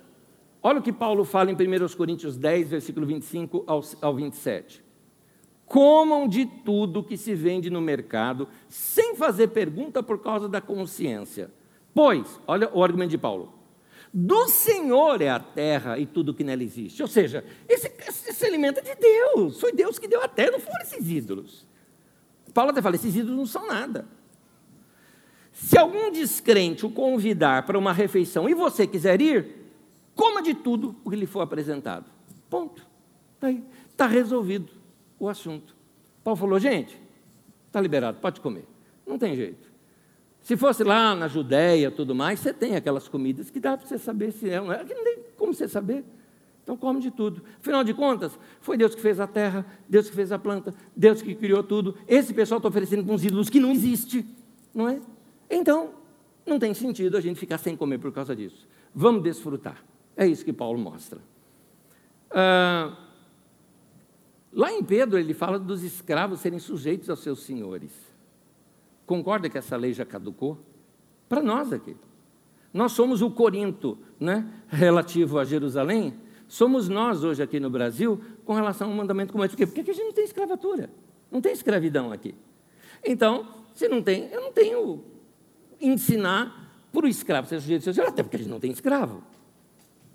[0.62, 4.82] Olha o que Paulo fala em 1 Coríntios 10, versículo 25 ao, ao 27.
[5.66, 11.50] Comam de tudo que se vende no mercado, sem fazer pergunta por causa da consciência.
[11.92, 13.52] Pois, olha o argumento de Paulo:
[14.16, 17.02] do Senhor é a terra e tudo que nela existe.
[17.02, 17.92] Ou seja, esse,
[18.28, 19.58] esse alimento é de Deus.
[19.58, 21.66] Foi Deus que deu a terra, não foram esses ídolos.
[22.54, 24.06] Paulo até fala: esses ídolos não são nada.
[25.52, 29.48] Se algum descrente o convidar para uma refeição e você quiser ir,
[30.14, 32.06] coma de tudo o que lhe for apresentado.
[32.48, 32.86] Ponto.
[33.34, 33.50] Está.
[33.90, 34.72] Está resolvido
[35.18, 35.74] o assunto.
[36.22, 36.96] Paulo falou: gente,
[37.66, 38.64] está liberado, pode comer.
[39.04, 39.73] Não tem jeito.
[40.44, 43.96] Se fosse lá na Judéia tudo mais, você tem aquelas comidas que dá para você
[43.96, 44.84] saber se é ou não é.
[44.84, 46.04] Não tem como você saber.
[46.62, 47.42] Então come de tudo.
[47.58, 51.22] Afinal de contas, foi Deus que fez a terra, Deus que fez a planta, Deus
[51.22, 51.96] que criou tudo.
[52.06, 54.26] Esse pessoal está oferecendo com uns ídolos que não existe,
[54.74, 55.00] não é?
[55.48, 55.94] Então,
[56.44, 58.68] não tem sentido a gente ficar sem comer por causa disso.
[58.94, 59.82] Vamos desfrutar.
[60.14, 61.20] É isso que Paulo mostra.
[62.30, 62.94] Ah,
[64.52, 68.13] lá em Pedro, ele fala dos escravos serem sujeitos aos seus senhores.
[69.06, 70.58] Concorda que essa lei já caducou?
[71.28, 71.96] Para nós aqui.
[72.72, 76.14] Nós somos o Corinto, né, relativo a Jerusalém.
[76.48, 79.50] Somos nós hoje aqui no Brasil com relação ao mandamento esse.
[79.50, 79.66] Por quê?
[79.66, 80.90] Porque a gente não tem escravatura.
[81.30, 82.34] Não tem escravidão aqui.
[83.04, 85.04] Então, se não tem, eu não tenho
[85.80, 89.22] ensinar para o escravo ser sujeito seu até porque a gente não tem escravo.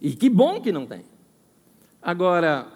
[0.01, 1.03] E que bom que não tem.
[2.01, 2.67] Agora,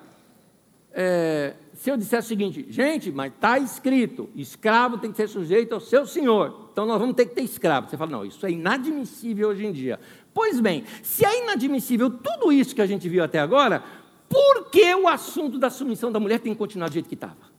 [0.92, 5.74] é, se eu disser o seguinte, gente, mas está escrito, escravo tem que ser sujeito
[5.74, 7.90] ao seu senhor, então nós vamos ter que ter escravo.
[7.90, 10.00] Você fala, não, isso é inadmissível hoje em dia.
[10.34, 13.84] Pois bem, se é inadmissível tudo isso que a gente viu até agora,
[14.30, 17.52] por que o assunto da submissão da mulher tem que continuar do jeito que estava?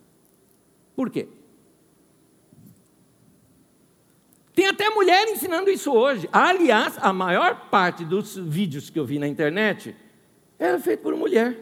[0.95, 1.29] Por quê?
[4.55, 6.29] Tem até mulher ensinando isso hoje.
[6.33, 9.95] Aliás, a maior parte dos vídeos que eu vi na internet
[10.57, 11.59] era feito por mulher.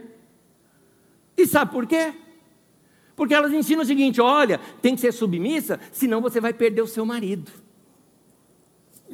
[1.36, 2.12] E sabe por quê?
[3.14, 6.86] Porque elas ensinam o seguinte: olha, tem que ser submissa, senão você vai perder o
[6.86, 7.50] seu marido.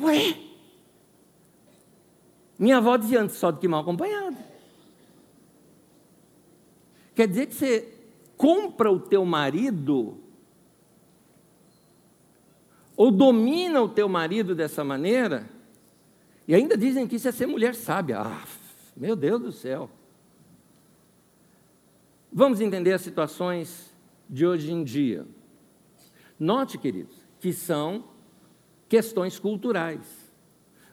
[0.00, 0.36] Ué?
[2.58, 4.36] Minha avó dizia antes só do que mal acompanhado.
[7.14, 7.94] Quer dizer que você
[8.36, 10.18] compra o teu marido
[12.96, 15.48] ou domina o teu marido dessa maneira,
[16.48, 18.18] e ainda dizem que isso é ser mulher sábia.
[18.18, 18.44] Ah,
[18.96, 19.88] meu Deus do céu.
[22.32, 23.87] Vamos entender as situações
[24.28, 25.26] de hoje em dia.
[26.38, 28.04] Note, queridos, que são
[28.88, 30.06] questões culturais,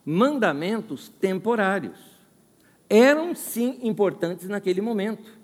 [0.04, 2.00] mandamentos temporários.
[2.90, 5.40] Eram sim importantes naquele momento.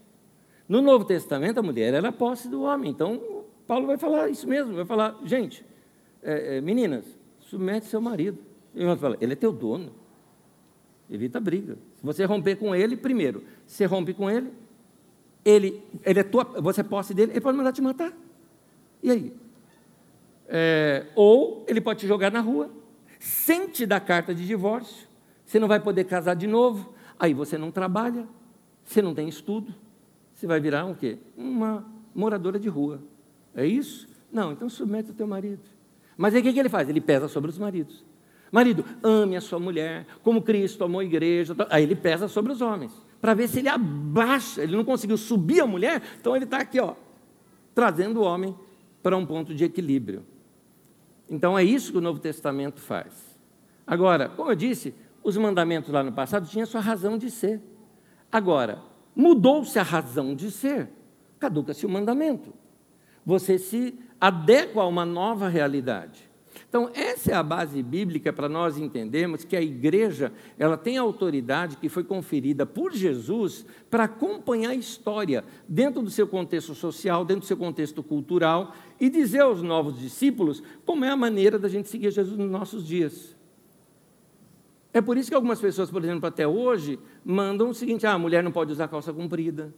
[0.67, 2.91] No Novo Testamento, a mulher era posse do homem.
[2.91, 5.65] Então, Paulo vai falar isso mesmo, vai falar, gente,
[6.21, 7.05] é, é, meninas,
[7.39, 8.37] submete seu marido.
[8.73, 9.91] E irmão fala, ele é teu dono.
[11.09, 11.77] Evita a briga.
[11.95, 14.51] Se você romper com ele, primeiro, você rompe com ele,
[15.43, 18.13] ele, ele é tua, você é posse dele, ele pode mandar te matar.
[19.01, 19.33] E aí?
[20.47, 22.69] É, ou ele pode te jogar na rua,
[23.19, 25.07] sem te dar carta de divórcio,
[25.45, 28.27] você não vai poder casar de novo, aí você não trabalha,
[28.83, 29.73] você não tem estudo,
[30.33, 31.17] você vai virar um quê?
[31.37, 33.01] Uma moradora de rua.
[33.55, 34.07] É isso?
[34.31, 35.61] Não, então submete o teu marido.
[36.17, 36.87] Mas aí o que ele faz?
[36.89, 38.03] Ele pesa sobre os maridos.
[38.51, 41.55] Marido, ame a sua mulher, como Cristo amou a igreja.
[41.69, 44.61] Aí ele pesa sobre os homens, para ver se ele abaixa.
[44.61, 46.95] Ele não conseguiu subir a mulher, então ele está aqui, ó,
[47.73, 48.53] trazendo o homem
[49.01, 50.25] para um ponto de equilíbrio.
[51.29, 53.39] Então é isso que o Novo Testamento faz.
[53.87, 57.61] Agora, como eu disse, os mandamentos lá no passado tinham sua razão de ser.
[58.29, 58.81] Agora,
[59.15, 60.89] mudou-se a razão de ser,
[61.39, 62.53] caduca-se o mandamento.
[63.25, 66.30] Você se adequa a uma nova realidade.
[66.71, 71.75] Então, essa é a base bíblica para nós entendermos que a igreja, ela tem autoridade
[71.75, 77.41] que foi conferida por Jesus para acompanhar a história dentro do seu contexto social, dentro
[77.41, 81.89] do seu contexto cultural e dizer aos novos discípulos como é a maneira da gente
[81.89, 83.35] seguir Jesus nos nossos dias.
[84.93, 88.17] É por isso que algumas pessoas, por exemplo, até hoje, mandam o seguinte: ah, a
[88.17, 89.73] mulher não pode usar calça comprida.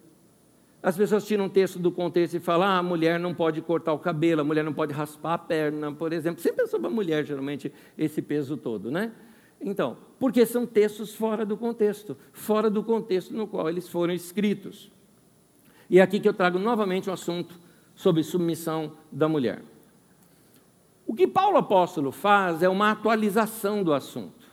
[0.83, 3.93] As pessoas tiram um texto do contexto e falam: ah, a mulher não pode cortar
[3.93, 6.41] o cabelo, a mulher não pode raspar a perna, por exemplo.
[6.41, 9.13] Sempre é sobre a mulher, geralmente, esse peso todo, né?
[9.61, 14.91] Então, porque são textos fora do contexto, fora do contexto no qual eles foram escritos.
[15.89, 17.57] E é aqui que eu trago novamente o um assunto
[17.95, 19.61] sobre submissão da mulher.
[21.07, 24.47] O que Paulo apóstolo faz é uma atualização do assunto.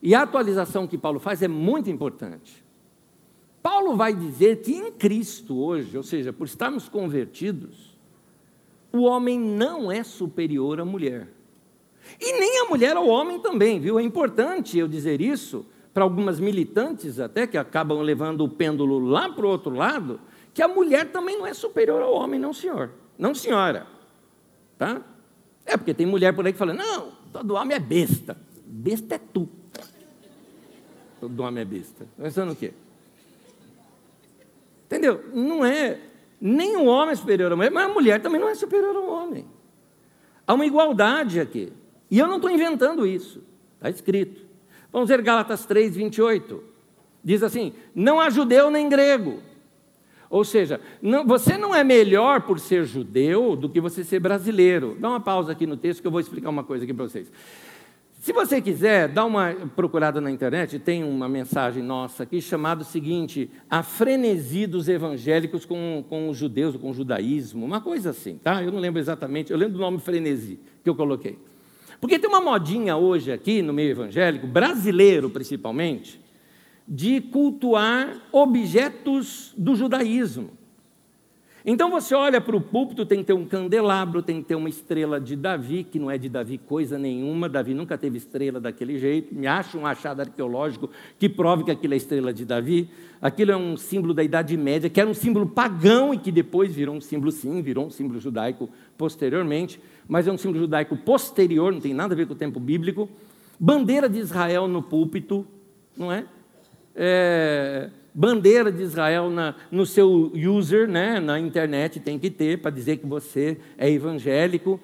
[0.00, 2.61] E a atualização que Paulo faz é muito importante.
[3.62, 7.96] Paulo vai dizer que em Cristo hoje, ou seja, por estarmos convertidos,
[8.92, 11.28] o homem não é superior à mulher.
[12.20, 13.98] E nem a mulher ao homem também, viu?
[13.98, 19.28] É importante eu dizer isso para algumas militantes até que acabam levando o pêndulo lá
[19.30, 20.20] para o outro lado,
[20.52, 23.86] que a mulher também não é superior ao homem, não senhor, não senhora,
[24.76, 25.02] tá?
[25.64, 29.18] É porque tem mulher por aí que fala, não, todo homem é besta, besta é
[29.18, 29.48] tu.
[31.20, 32.06] Todo homem é besta.
[32.18, 32.72] Pensando o quê?
[34.92, 35.24] Entendeu?
[35.32, 35.98] Não é.
[36.38, 39.08] Nem o homem é superior à mulher, mas a mulher também não é superior ao
[39.08, 39.46] homem.
[40.46, 41.72] Há uma igualdade aqui.
[42.10, 43.42] E eu não estou inventando isso.
[43.76, 44.42] Está escrito.
[44.92, 46.62] Vamos ver Gálatas 3, 28.
[47.24, 49.40] Diz assim: não há judeu nem grego.
[50.28, 54.94] Ou seja, não, você não é melhor por ser judeu do que você ser brasileiro.
[55.00, 57.32] Dá uma pausa aqui no texto que eu vou explicar uma coisa aqui para vocês.
[58.22, 62.84] Se você quiser, dá uma procurada na internet, tem uma mensagem nossa aqui chamada o
[62.84, 68.38] seguinte: A frenesi dos evangélicos com, com os judeus, com o judaísmo, uma coisa assim,
[68.38, 68.62] tá?
[68.62, 71.36] Eu não lembro exatamente, eu lembro do nome frenesi que eu coloquei.
[72.00, 76.20] Porque tem uma modinha hoje aqui no meio evangélico, brasileiro principalmente,
[76.86, 80.50] de cultuar objetos do judaísmo.
[81.64, 84.68] Então você olha para o púlpito, tem que ter um candelabro, tem que ter uma
[84.68, 88.98] estrela de Davi, que não é de Davi coisa nenhuma, Davi nunca teve estrela daquele
[88.98, 92.90] jeito, me acha um achado arqueológico que prove que aquilo é estrela de Davi.
[93.20, 96.74] Aquilo é um símbolo da Idade Média, que era um símbolo pagão e que depois
[96.74, 98.68] virou um símbolo, sim, virou um símbolo judaico
[98.98, 102.58] posteriormente, mas é um símbolo judaico posterior, não tem nada a ver com o tempo
[102.58, 103.08] bíblico.
[103.60, 105.46] Bandeira de Israel no púlpito,
[105.96, 106.26] não é?
[106.96, 112.70] é bandeira de Israel na, no seu user, né, na internet, tem que ter para
[112.70, 114.80] dizer que você é evangélico.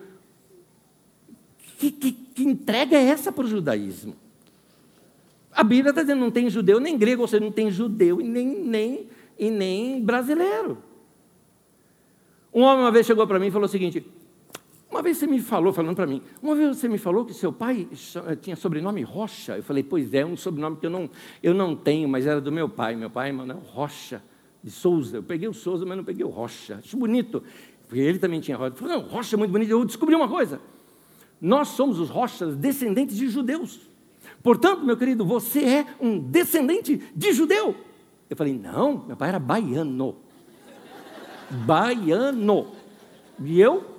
[1.79, 4.17] Que, que, que entrega é essa para o judaísmo?
[5.53, 8.25] A Bíblia está dizendo não tem judeu nem grego, ou seja, não tem judeu e
[8.25, 9.07] nem, nem,
[9.39, 10.79] e nem brasileiro.
[12.53, 14.05] Um homem uma vez chegou para mim e falou o seguinte:
[14.91, 17.53] Uma vez você me falou, falando para mim, uma vez você me falou que seu
[17.53, 17.87] pai
[18.27, 19.59] eh, tinha sobrenome Rocha.
[19.59, 21.11] Eu falei, pois é, um sobrenome que eu não,
[21.43, 22.97] eu não tenho, mas era do meu pai.
[22.97, 24.23] Meu pai, Manuel Rocha
[24.65, 25.19] de Souza.
[25.19, 26.77] Eu peguei o Souza, mas não peguei o Rocha.
[26.77, 27.43] Acho bonito,
[27.87, 28.73] porque ele também tinha Rocha.
[28.73, 29.71] Eu falei, não, Rocha é muito bonito.
[29.71, 30.59] Eu descobri uma coisa.
[31.39, 33.81] Nós somos os Rochas descendentes de judeus.
[34.43, 37.75] Portanto, meu querido, você é um descendente de judeu.
[38.31, 40.17] Eu falei, não, meu pai era baiano.
[41.67, 42.69] Baiano.
[43.45, 43.98] E eu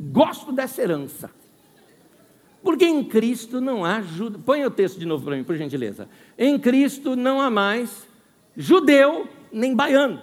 [0.00, 1.30] gosto dessa herança.
[2.62, 4.40] Porque em Cristo não há judeu.
[4.44, 6.08] Põe o texto de novo para mim, por gentileza.
[6.36, 8.06] Em Cristo não há mais
[8.56, 10.22] judeu nem baiano.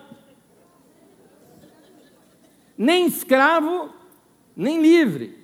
[2.78, 3.90] Nem escravo,
[4.56, 5.36] nem livre.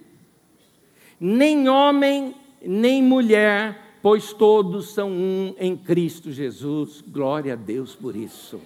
[1.20, 7.02] Nem homem, nem mulher, pois todos são um em Cristo Jesus.
[7.02, 8.62] Glória a Deus por isso.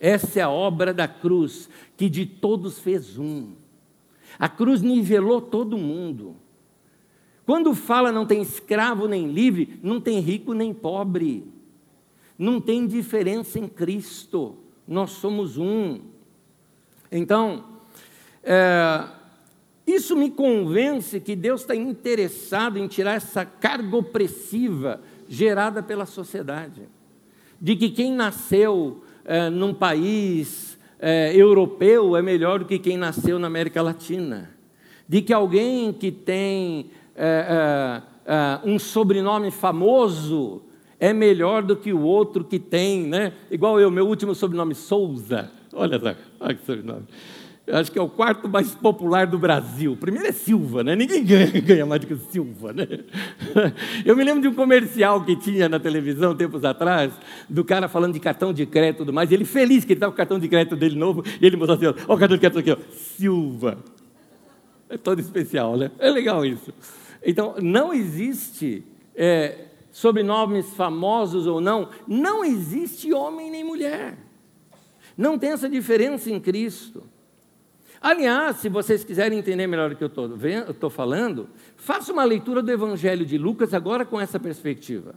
[0.00, 3.52] Essa é a obra da cruz, que de todos fez um.
[4.38, 6.36] A cruz nivelou todo mundo.
[7.44, 11.44] Quando fala não tem escravo nem livre, não tem rico nem pobre.
[12.38, 14.56] Não tem diferença em Cristo.
[14.86, 16.00] Nós somos um.
[17.10, 17.64] Então,
[18.42, 19.04] é,
[19.86, 26.82] isso me convence que Deus está interessado em tirar essa carga opressiva gerada pela sociedade.
[27.60, 33.38] De que quem nasceu é, num país é, europeu é melhor do que quem nasceu
[33.38, 34.50] na América Latina.
[35.08, 40.62] De que alguém que tem é, é, é um sobrenome famoso
[40.98, 43.32] é melhor do que o outro que tem, né?
[43.50, 45.50] Igual eu, meu último sobrenome, Souza.
[45.72, 47.04] Olha só, olha que sobrenome.
[47.66, 49.92] Eu acho que é o quarto mais popular do Brasil.
[49.92, 50.94] O primeiro é Silva, né?
[50.94, 52.86] Ninguém ganha, ganha mais do que Silva, né?
[54.04, 57.12] Eu me lembro de um comercial que tinha na televisão tempos atrás,
[57.48, 59.98] do cara falando de cartão de crédito e tudo mais, e ele feliz que ele
[59.98, 62.36] estava com o cartão de crédito dele novo, e ele mostrou assim, ó, o cartão
[62.36, 63.78] de crédito aqui, ó, Silva.
[64.88, 65.90] É todo especial, né?
[65.98, 66.72] É legal isso.
[67.24, 68.84] Então, não existe
[69.16, 74.16] é, sobrenomes famosos ou não, não existe homem nem mulher.
[75.18, 77.02] Não tem essa diferença em Cristo.
[78.00, 80.10] Aliás, se vocês quiserem entender melhor o que eu
[80.70, 85.14] estou falando, faça uma leitura do Evangelho de Lucas agora com essa perspectiva.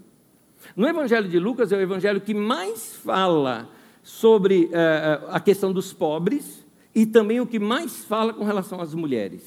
[0.76, 3.70] No Evangelho de Lucas é o evangelho que mais fala
[4.04, 8.94] sobre eh, a questão dos pobres e também o que mais fala com relação às
[8.94, 9.44] mulheres,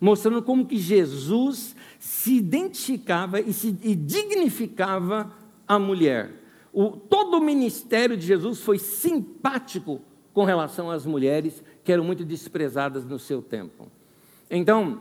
[0.00, 5.32] mostrando como que Jesus se identificava e se e dignificava
[5.66, 6.32] a mulher.
[6.72, 10.00] O, todo o ministério de Jesus foi simpático
[10.32, 13.86] com relação às mulheres que eram muito desprezadas no seu tempo.
[14.50, 15.00] Então,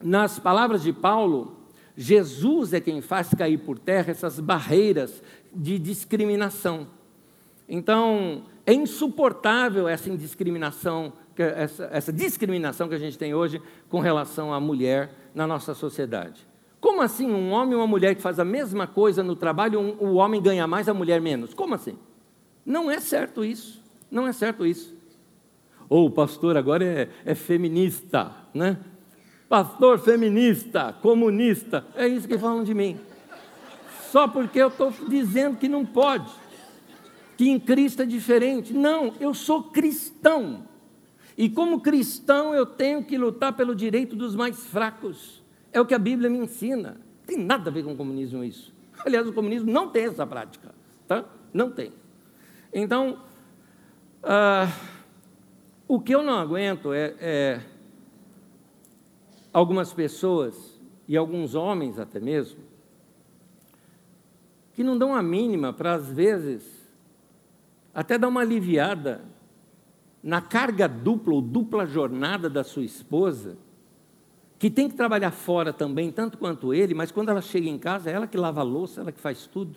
[0.00, 1.56] nas palavras de Paulo,
[1.96, 5.20] Jesus é quem faz cair por terra essas barreiras
[5.52, 6.86] de discriminação.
[7.68, 14.54] Então, é insuportável essa indiscriminação, essa, essa discriminação que a gente tem hoje com relação
[14.54, 16.46] à mulher na nossa sociedade.
[16.80, 19.96] Como assim um homem e uma mulher que faz a mesma coisa no trabalho, um,
[19.98, 21.54] o homem ganha mais, a mulher menos?
[21.54, 21.98] Como assim?
[22.64, 23.82] Não é certo isso.
[24.08, 24.99] Não é certo isso.
[25.90, 28.78] Ou o pastor agora é, é feminista, né?
[29.48, 32.96] Pastor feminista, comunista, é isso que falam de mim.
[34.12, 36.30] Só porque eu estou dizendo que não pode,
[37.36, 38.72] que em Cristo é diferente.
[38.72, 40.64] Não, eu sou cristão.
[41.36, 45.42] E como cristão, eu tenho que lutar pelo direito dos mais fracos.
[45.72, 46.90] É o que a Bíblia me ensina.
[46.90, 48.72] Não tem nada a ver com o comunismo isso.
[49.04, 50.72] Aliás, o comunismo não tem essa prática.
[51.08, 51.24] Tá?
[51.52, 51.92] Não tem.
[52.72, 53.18] Então,
[54.22, 54.68] ah,
[55.90, 57.60] o que eu não aguento é, é
[59.52, 62.60] algumas pessoas, e alguns homens até mesmo,
[64.72, 66.62] que não dão a mínima para, às vezes,
[67.92, 69.24] até dar uma aliviada
[70.22, 73.58] na carga dupla ou dupla jornada da sua esposa,
[74.60, 78.08] que tem que trabalhar fora também, tanto quanto ele, mas quando ela chega em casa,
[78.08, 79.76] é ela que lava a louça, ela que faz tudo.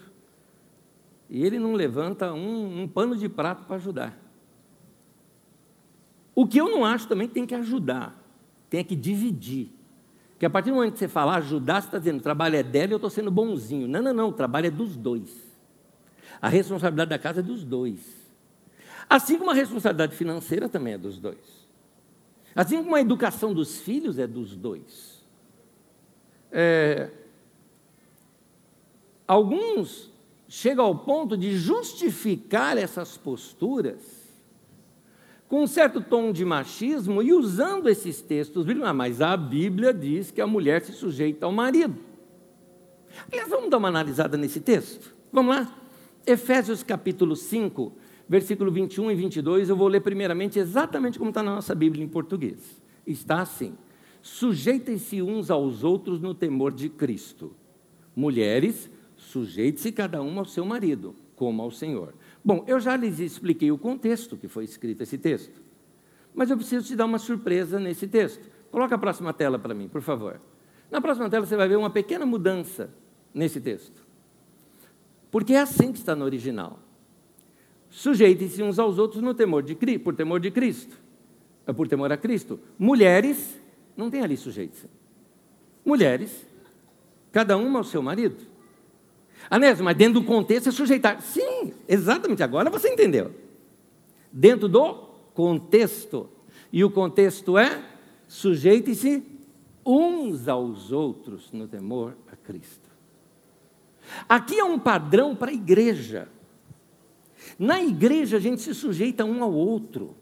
[1.28, 4.23] E ele não levanta um, um pano de prato para ajudar.
[6.36, 8.16] O que eu não acho também tem que ajudar,
[8.70, 9.70] tem que dividir.
[10.32, 12.64] Porque a partir do momento que você falar ajudar, você está dizendo, o trabalho é
[12.64, 13.88] dela e eu estou sendo bonzinho.
[13.88, 15.30] Não, não, não, o trabalho é dos dois.
[16.42, 18.00] A responsabilidade da casa é dos dois.
[19.10, 21.64] Assim como a responsabilidade financeira também é dos dois.
[22.56, 25.24] Assim como a educação dos filhos é dos dois.
[26.52, 27.10] É,
[29.28, 30.12] alguns
[30.48, 34.23] chegam ao ponto de justificar essas posturas
[35.54, 40.32] com um certo tom de machismo e usando esses textos ah, mas a Bíblia diz
[40.32, 41.95] que a mulher se sujeita ao marido.
[43.32, 45.14] Aliás, vamos dar uma analisada nesse texto?
[45.32, 45.72] Vamos lá?
[46.26, 47.93] Efésios capítulo 5,
[48.28, 52.10] versículo 21 e 22, eu vou ler primeiramente exatamente como está na nossa Bíblia em
[52.10, 52.82] português.
[53.06, 53.76] Está assim:
[54.24, 57.54] sujeitem-se uns aos outros no temor de Cristo.
[58.16, 62.16] Mulheres, sujeite-se cada uma ao seu marido, como ao Senhor.
[62.44, 65.62] Bom, eu já lhes expliquei o contexto que foi escrito esse texto,
[66.36, 68.50] mas eu preciso te dar uma surpresa nesse texto.
[68.70, 70.41] Coloca a próxima tela para mim, por favor.
[70.91, 72.94] Na próxima tela você vai ver uma pequena mudança
[73.34, 74.04] nesse texto.
[75.32, 76.80] Porque é assim que está no original.
[77.89, 80.98] Sujeitem-se uns aos outros no temor de por temor de Cristo.
[81.66, 82.60] É por temor a Cristo.
[82.78, 83.60] Mulheres,
[83.96, 84.89] não tem ali sujeito.
[85.86, 86.46] Mulheres,
[87.32, 88.53] cada uma ao seu marido.
[89.54, 91.22] Anésio, mas dentro do contexto é sujeitar.
[91.22, 93.32] Sim, exatamente, agora você entendeu.
[94.32, 94.95] Dentro do
[95.36, 96.28] contexto.
[96.72, 97.80] E o contexto é
[98.28, 99.22] sujeite-se
[99.86, 102.89] uns aos outros no temor a Cristo.
[104.28, 106.28] Aqui é um padrão para a igreja.
[107.60, 110.16] Na igreja a gente se sujeita um ao outro.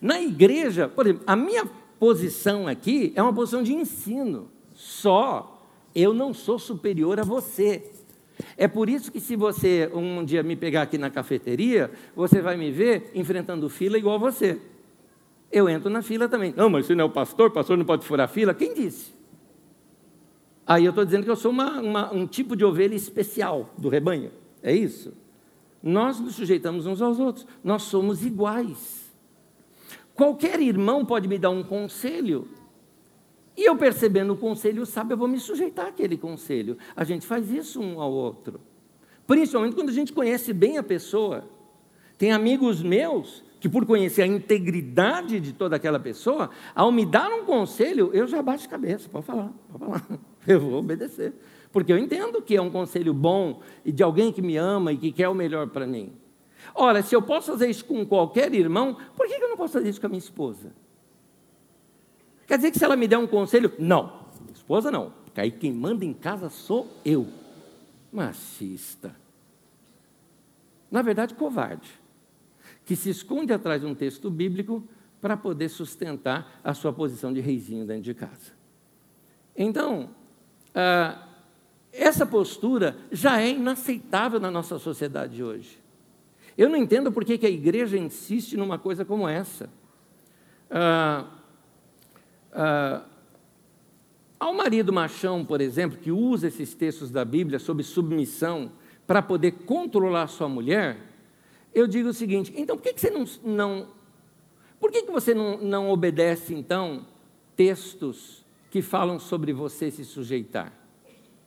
[0.00, 1.64] Na igreja, por exemplo, a minha
[1.96, 4.50] posição aqui é uma posição de ensino.
[4.74, 5.62] Só
[5.94, 7.91] eu não sou superior a você.
[8.56, 12.56] É por isso que se você um dia me pegar aqui na cafeteria, você vai
[12.56, 14.60] me ver enfrentando fila igual você.
[15.50, 16.54] Eu entro na fila também.
[16.56, 18.54] Não, mas você não é o pastor, pastor não pode furar fila.
[18.54, 19.12] Quem disse?
[20.66, 23.88] Aí eu estou dizendo que eu sou uma, uma, um tipo de ovelha especial do
[23.88, 24.30] rebanho.
[24.62, 25.12] É isso?
[25.82, 27.46] Nós nos sujeitamos uns aos outros.
[27.62, 29.12] Nós somos iguais.
[30.14, 32.48] Qualquer irmão pode me dar um conselho.
[33.56, 36.78] E eu percebendo o conselho sabe, eu vou me sujeitar àquele conselho.
[36.96, 38.60] A gente faz isso um ao outro.
[39.26, 41.44] Principalmente quando a gente conhece bem a pessoa.
[42.16, 47.30] Tem amigos meus que, por conhecer a integridade de toda aquela pessoa, ao me dar
[47.30, 49.08] um conselho, eu já baixo a cabeça.
[49.08, 50.20] Pode falar, pode falar.
[50.46, 51.32] Eu vou obedecer.
[51.70, 54.96] Porque eu entendo que é um conselho bom e de alguém que me ama e
[54.96, 56.12] que quer o melhor para mim.
[56.74, 59.88] Ora, se eu posso fazer isso com qualquer irmão, por que eu não posso fazer
[59.88, 60.74] isso com a minha esposa?
[62.46, 65.72] Quer dizer que se ela me der um conselho, não, esposa não, porque aí quem
[65.72, 67.28] manda em casa sou eu.
[68.12, 69.16] Machista.
[70.90, 71.88] Na verdade, covarde,
[72.84, 74.86] que se esconde atrás de um texto bíblico
[75.20, 78.52] para poder sustentar a sua posição de reizinho dentro de casa.
[79.56, 80.10] Então,
[80.74, 81.28] ah,
[81.92, 85.80] essa postura já é inaceitável na nossa sociedade hoje.
[86.56, 89.70] Eu não entendo por que, a igreja insiste numa coisa como essa.
[90.70, 91.26] Ah,
[92.52, 93.04] ah,
[94.38, 98.72] ao marido machão, por exemplo, que usa esses textos da Bíblia sobre submissão
[99.06, 100.98] para poder controlar sua mulher,
[101.74, 103.88] eu digo o seguinte: então por que, que você não, não
[104.80, 107.06] por que, que você não, não obedece então
[107.54, 110.72] textos que falam sobre você se sujeitar?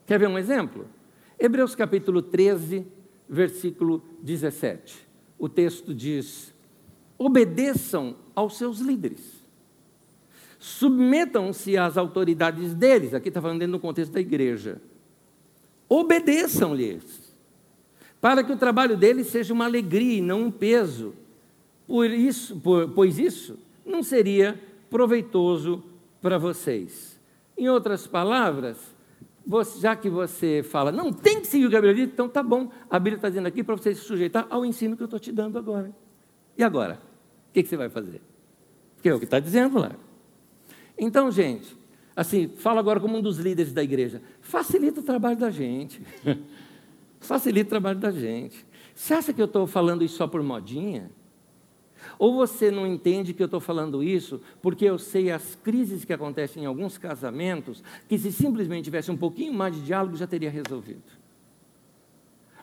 [0.06, 0.88] Quer ver um exemplo?
[1.38, 2.88] Hebreus capítulo 13,
[3.28, 5.06] versículo 17.
[5.38, 6.54] O texto diz:
[7.18, 9.35] obedeçam aos seus líderes,
[10.66, 13.14] submetam-se às autoridades deles.
[13.14, 14.82] Aqui está falando dentro do contexto da igreja.
[15.88, 17.36] Obedeçam-lhes,
[18.20, 21.14] para que o trabalho deles seja uma alegria e não um peso.
[21.86, 24.60] Por isso, por, pois isso não seria
[24.90, 25.84] proveitoso
[26.20, 27.20] para vocês.
[27.56, 28.76] Em outras palavras,
[29.46, 32.72] você, já que você fala, não tem que seguir o diz, então tá bom.
[32.90, 35.32] A Bíblia está dizendo aqui para você se sujeitar ao ensino que eu estou te
[35.32, 35.94] dando agora.
[36.58, 37.00] E agora?
[37.50, 38.20] O que, que você vai fazer?
[38.96, 39.92] Porque é o que está dizendo lá.
[40.98, 41.76] Então, gente,
[42.16, 44.22] assim, fala agora como um dos líderes da igreja.
[44.42, 46.02] Facilita o trabalho da gente.
[47.20, 48.66] Facilita o trabalho da gente.
[48.94, 51.12] Você acha que eu estou falando isso só por modinha?
[52.18, 56.14] Ou você não entende que eu estou falando isso porque eu sei as crises que
[56.14, 60.50] acontecem em alguns casamentos, que se simplesmente tivesse um pouquinho mais de diálogo já teria
[60.50, 61.04] resolvido.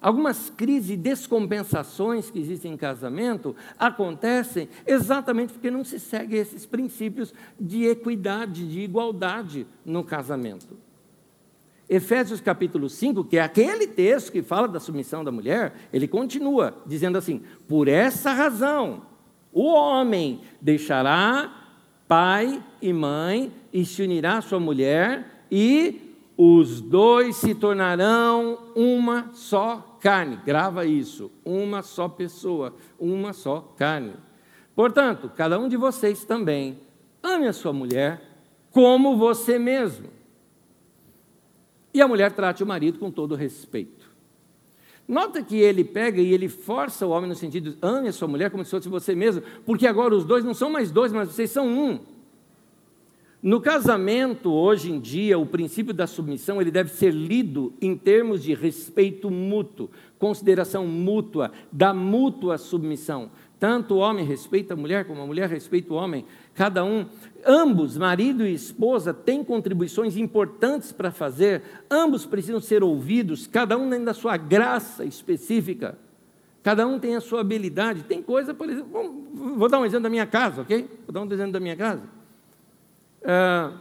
[0.02, 6.66] Algumas crises e descompensações que existem em casamento acontecem exatamente porque não se segue esses
[6.66, 10.76] princípios de equidade, de igualdade no casamento.
[11.88, 16.76] Efésios capítulo 5, que é aquele texto que fala da submissão da mulher, ele continua
[16.84, 19.02] dizendo assim: por essa razão,
[19.52, 21.62] o homem deixará
[22.08, 26.11] pai e mãe e se unirá à sua mulher e
[26.44, 30.40] os dois se tornarão uma só carne.
[30.44, 34.14] Grava isso, uma só pessoa, uma só carne.
[34.74, 36.80] Portanto, cada um de vocês também
[37.22, 38.20] ame a sua mulher
[38.72, 40.08] como você mesmo.
[41.94, 44.10] E a mulher trate o marido com todo respeito.
[45.06, 48.26] Nota que ele pega e ele força o homem no sentido de ame a sua
[48.26, 51.28] mulher como se fosse você mesmo, porque agora os dois não são mais dois, mas
[51.28, 52.00] vocês são um.
[53.42, 58.40] No casamento, hoje em dia, o princípio da submissão ele deve ser lido em termos
[58.40, 63.32] de respeito mútuo, consideração mútua, da mútua submissão.
[63.58, 66.24] Tanto o homem respeita a mulher, como a mulher respeita o homem.
[66.54, 67.04] Cada um,
[67.44, 71.62] ambos, marido e esposa, têm contribuições importantes para fazer.
[71.90, 75.98] Ambos precisam ser ouvidos, cada um dentro da sua graça específica.
[76.62, 78.04] Cada um tem a sua habilidade.
[78.04, 79.26] Tem coisa, por exemplo,
[79.56, 80.88] vou dar um exemplo da minha casa, ok?
[81.04, 82.21] Vou dar um exemplo da minha casa.
[83.22, 83.78] Uh,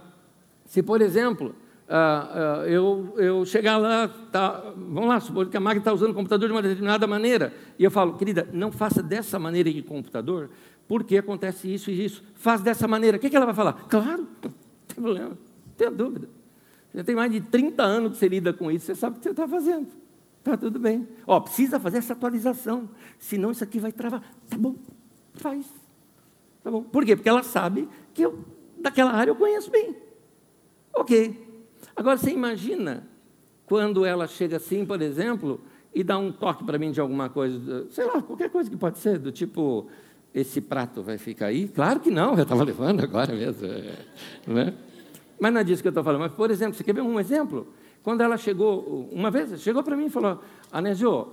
[0.66, 1.56] se, por exemplo,
[1.90, 6.12] uh, uh, eu, eu chegar lá, tá, vamos lá, supor que a máquina está usando
[6.12, 9.82] o computador de uma determinada maneira, e eu falo, querida, não faça dessa maneira em
[9.82, 10.50] computador,
[10.88, 12.24] porque acontece isso e isso.
[12.36, 13.18] Faz dessa maneira.
[13.18, 13.74] O que, que ela vai falar?
[13.90, 14.52] Claro, não
[14.88, 16.30] tem problema, não tenha dúvida.
[16.94, 19.24] Já tem mais de 30 anos que você lida com isso, você sabe o que
[19.24, 19.88] você está fazendo.
[20.40, 21.08] Está tudo bem.
[21.28, 22.90] Ó, precisa fazer essa atualização,
[23.20, 24.22] senão isso aqui vai travar.
[24.50, 24.76] Tá bom,
[25.34, 25.66] faz.
[26.64, 26.84] Tá bom.
[26.84, 27.16] Por quê?
[27.16, 28.44] Porque ela sabe que eu,
[28.82, 29.96] daquela área eu conheço bem.
[30.94, 31.48] Ok.
[31.96, 33.08] Agora você imagina
[33.66, 35.62] quando ela chega assim, por exemplo,
[35.94, 39.00] e dá um toque para mim de alguma coisa, sei lá, qualquer coisa que pode
[39.00, 39.88] ser, do tipo,
[40.34, 41.68] esse prato vai ficar aí?
[41.68, 43.68] Claro que não, eu estava levando agora mesmo.
[43.68, 43.96] É,
[44.48, 44.74] né?
[45.40, 46.22] Mas não é disso que eu estou falando.
[46.22, 47.68] Mas, por exemplo, você quer ver um exemplo?
[48.04, 51.30] Quando ela chegou, uma vez, chegou para mim e falou: Anésio,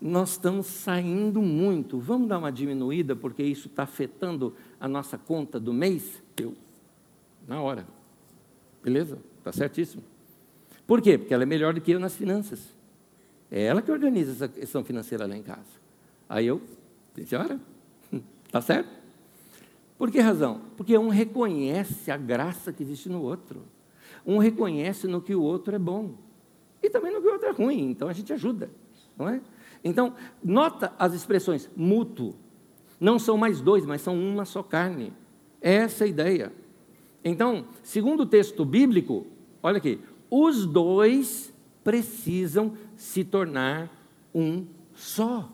[0.00, 5.58] nós estamos saindo muito, vamos dar uma diminuída, porque isso está afetando a nossa conta
[5.58, 6.22] do mês?
[6.36, 6.54] Eu,
[7.48, 7.86] na hora.
[8.84, 9.18] Beleza?
[9.38, 10.04] Está certíssimo.
[10.86, 11.18] Por quê?
[11.18, 12.76] Porque ela é melhor do que eu nas finanças.
[13.50, 15.78] É ela que organiza essa questão financeira lá em casa.
[16.28, 16.60] Aí eu,
[17.26, 17.58] senhora,
[18.46, 18.90] está certo?
[19.96, 20.60] Por que razão?
[20.76, 23.62] Porque um reconhece a graça que existe no outro.
[24.24, 26.14] Um reconhece no que o outro é bom.
[26.82, 27.90] E também no que o outro é ruim.
[27.90, 28.70] Então a gente ajuda.
[29.16, 29.40] Não é?
[29.82, 32.36] Então, nota as expressões mútuo.
[33.00, 35.12] Não são mais dois, mas são uma só carne.
[35.60, 36.52] É essa a ideia.
[37.24, 39.26] Então, segundo o texto bíblico,
[39.62, 40.00] olha aqui,
[40.30, 41.52] os dois
[41.82, 43.90] precisam se tornar
[44.34, 45.50] um só.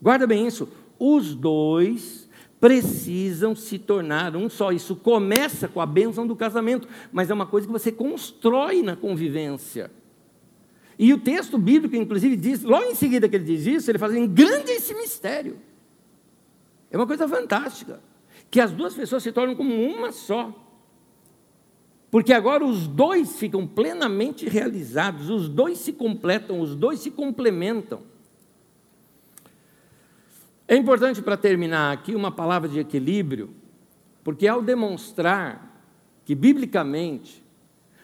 [0.00, 0.68] Guarda bem isso.
[0.98, 2.28] Os dois
[2.60, 4.72] precisam se tornar um só.
[4.72, 8.96] Isso começa com a bênção do casamento, mas é uma coisa que você constrói na
[8.96, 9.90] convivência.
[10.98, 14.16] E o texto bíblico, inclusive, diz, logo em seguida que ele diz isso, ele fala
[14.16, 15.58] em grande esse mistério.
[16.90, 18.00] É uma coisa fantástica.
[18.54, 20.54] Que as duas pessoas se tornam como uma só.
[22.08, 28.02] Porque agora os dois ficam plenamente realizados, os dois se completam, os dois se complementam.
[30.68, 33.50] É importante para terminar aqui uma palavra de equilíbrio,
[34.22, 35.84] porque ao demonstrar
[36.24, 37.42] que biblicamente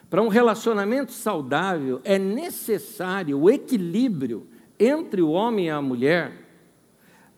[0.09, 4.45] para um relacionamento saudável é necessário o equilíbrio
[4.77, 6.50] entre o homem e a mulher,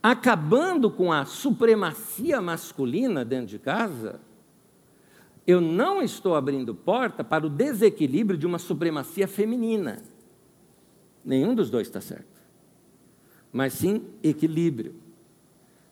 [0.04, 4.20] acabando com a supremacia masculina dentro de casa,
[5.47, 10.04] eu não estou abrindo porta para o desequilíbrio de uma supremacia feminina.
[11.24, 12.41] Nenhum dos dois está certo.
[13.51, 14.93] Mas sim equilíbrio.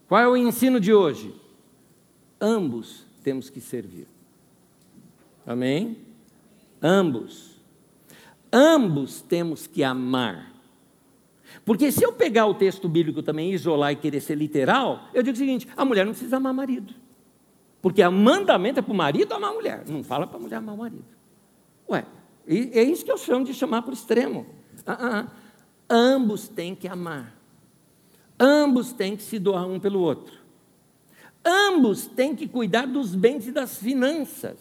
[0.10, 1.34] Qual é o ensino de hoje?
[2.40, 4.08] Ambos temos que servir.
[5.46, 5.98] Amém?
[6.82, 7.62] Ambos.
[8.52, 10.51] Ambos temos que amar.
[11.64, 15.36] Porque se eu pegar o texto bíblico também, isolar e querer ser literal, eu digo
[15.36, 16.94] o seguinte: a mulher não precisa amar marido.
[17.82, 20.58] Porque o mandamento é para o marido amar a mulher, não fala para a mulher
[20.58, 21.06] amar o marido.
[21.90, 22.06] Ué,
[22.48, 24.46] é isso que eu chamo de chamar para o extremo.
[24.86, 25.28] Ah, ah, ah.
[25.90, 27.36] Ambos têm que amar.
[28.40, 30.40] Ambos têm que se doar um pelo outro.
[31.44, 34.58] Ambos têm que cuidar dos bens e das finanças.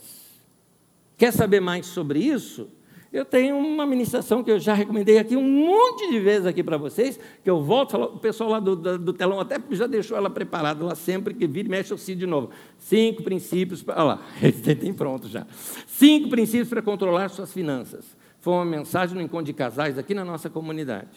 [1.17, 2.69] Quer saber mais sobre isso?
[3.13, 6.77] Eu tenho uma ministração que eu já recomendei aqui um monte de vezes aqui para
[6.77, 10.31] vocês, que eu volto, o pessoal lá do, do, do, telão até já deixou ela
[10.31, 12.51] preparada lá sempre que vira e mexe eu cito de novo.
[12.79, 14.23] Cinco princípios, olha lá,
[14.81, 15.45] tem pronto já.
[15.89, 18.17] Cinco princípios para controlar suas finanças.
[18.39, 21.09] Foi uma mensagem no encontro de casais aqui na nossa comunidade.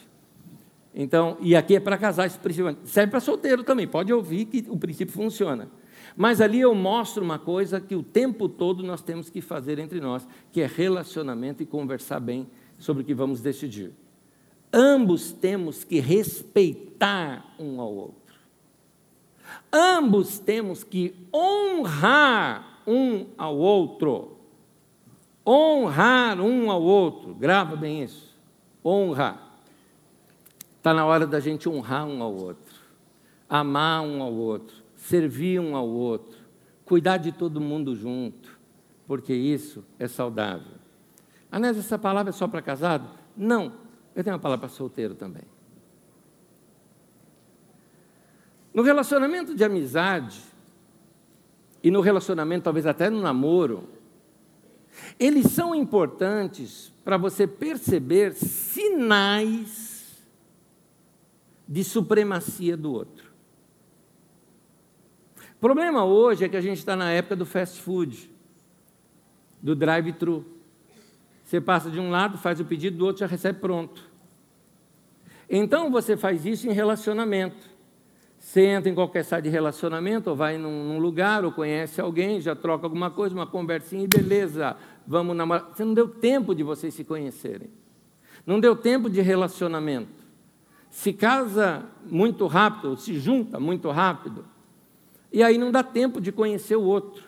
[0.92, 2.88] Então, e aqui é para casais principalmente.
[2.88, 5.68] Serve para solteiro também, pode ouvir que o princípio funciona.
[6.16, 10.00] Mas ali eu mostro uma coisa que o tempo todo nós temos que fazer entre
[10.00, 12.46] nós, que é relacionamento e conversar bem
[12.78, 13.92] sobre o que vamos decidir.
[14.72, 18.34] Ambos temos que respeitar um ao outro.
[19.72, 24.38] Ambos temos que honrar um ao outro.
[25.46, 27.34] Honrar um ao outro.
[27.34, 28.34] Grava bem isso.
[28.84, 29.44] Honra.
[30.84, 32.74] Está na hora da gente honrar um ao outro,
[33.48, 36.38] amar um ao outro, servir um ao outro,
[36.84, 38.58] cuidar de todo mundo junto,
[39.06, 40.78] porque isso é saudável.
[41.52, 43.08] Anés, essa palavra é só para casado?
[43.36, 43.74] Não,
[44.16, 45.42] eu tenho uma palavra para solteiro também.
[48.72, 50.40] No relacionamento de amizade,
[51.82, 53.86] e no relacionamento, talvez até no namoro,
[55.20, 60.16] eles são importantes para você perceber sinais
[61.68, 63.33] de supremacia do outro.
[65.64, 68.30] Problema hoje é que a gente está na época do fast food,
[69.62, 70.44] do drive-thru.
[71.42, 74.04] Você passa de um lado, faz o pedido, do outro já recebe pronto.
[75.48, 77.66] Então você faz isso em relacionamento.
[78.38, 82.42] Você entra em qualquer site de relacionamento, ou vai num, num, lugar, ou conhece alguém,
[82.42, 85.70] já troca alguma coisa, uma conversinha e beleza, vamos namorar.
[85.72, 87.70] Você não deu tempo de vocês se conhecerem.
[88.46, 90.22] Não deu tempo de relacionamento.
[90.90, 94.52] Se casa muito rápido, se junta muito rápido.
[95.34, 97.24] E aí não dá tempo de conhecer o outro,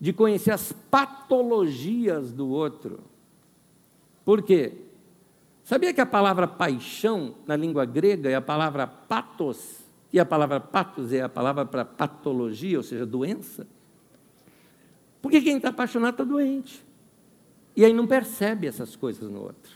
[0.00, 2.98] de conhecer as patologias do outro.
[4.24, 4.72] Por quê?
[5.62, 9.78] Sabia que a palavra paixão na língua grega é a palavra patos,
[10.12, 13.68] e a palavra patos é a palavra para patologia, ou seja, doença?
[15.22, 16.84] Porque quem está apaixonado está doente.
[17.76, 19.72] E aí não percebe essas coisas no outro.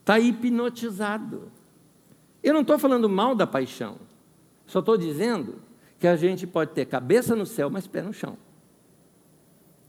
[0.00, 1.52] Está hipnotizado.
[2.42, 3.98] Eu não estou falando mal da paixão.
[4.66, 5.70] Só estou dizendo
[6.02, 8.36] que a gente pode ter cabeça no céu, mas pé no chão.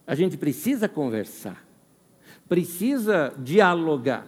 [0.07, 1.63] A gente precisa conversar
[2.47, 4.27] precisa dialogar.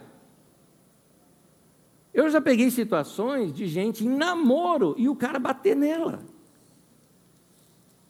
[2.12, 6.24] Eu já peguei situações de gente em namoro e o cara bater nela.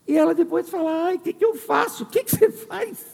[0.06, 2.04] E ela depois fala: ai, o que, que eu faço?
[2.04, 3.04] O que, que você faz?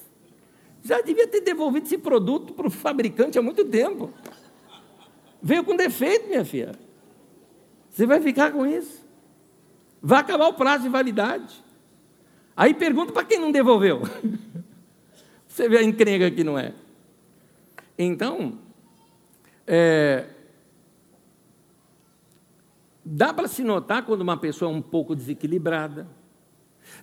[0.83, 4.13] Já devia ter devolvido esse produto para o fabricante há muito tempo.
[5.41, 6.73] Veio com defeito, minha filha.
[7.91, 9.02] Você vai ficar com isso.
[10.03, 11.63] Vai acabar o prazo de validade.
[12.57, 14.03] Aí pergunta para quem não devolveu.
[15.47, 16.75] Você vê a encrenca que não é.
[17.97, 18.59] Então,
[19.67, 20.27] é,
[23.05, 26.09] dá para se notar quando uma pessoa é um pouco desequilibrada,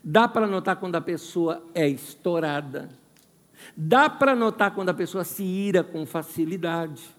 [0.03, 2.89] dá para notar quando a pessoa é estourada,
[3.77, 7.18] dá para notar quando a pessoa se ira com facilidade.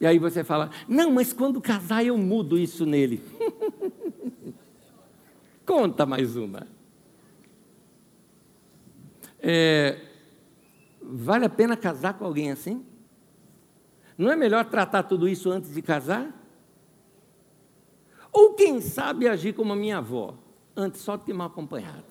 [0.00, 3.22] E aí você fala: não, mas quando casar eu mudo isso nele.
[5.64, 6.66] Conta mais uma.
[9.40, 10.08] É,
[11.10, 12.84] Vale a pena casar com alguém assim?
[14.16, 16.30] Não é melhor tratar tudo isso antes de casar?
[18.30, 20.34] Ou quem sabe agir como a minha avó,
[20.76, 22.04] antes só de ter uma acompanhada?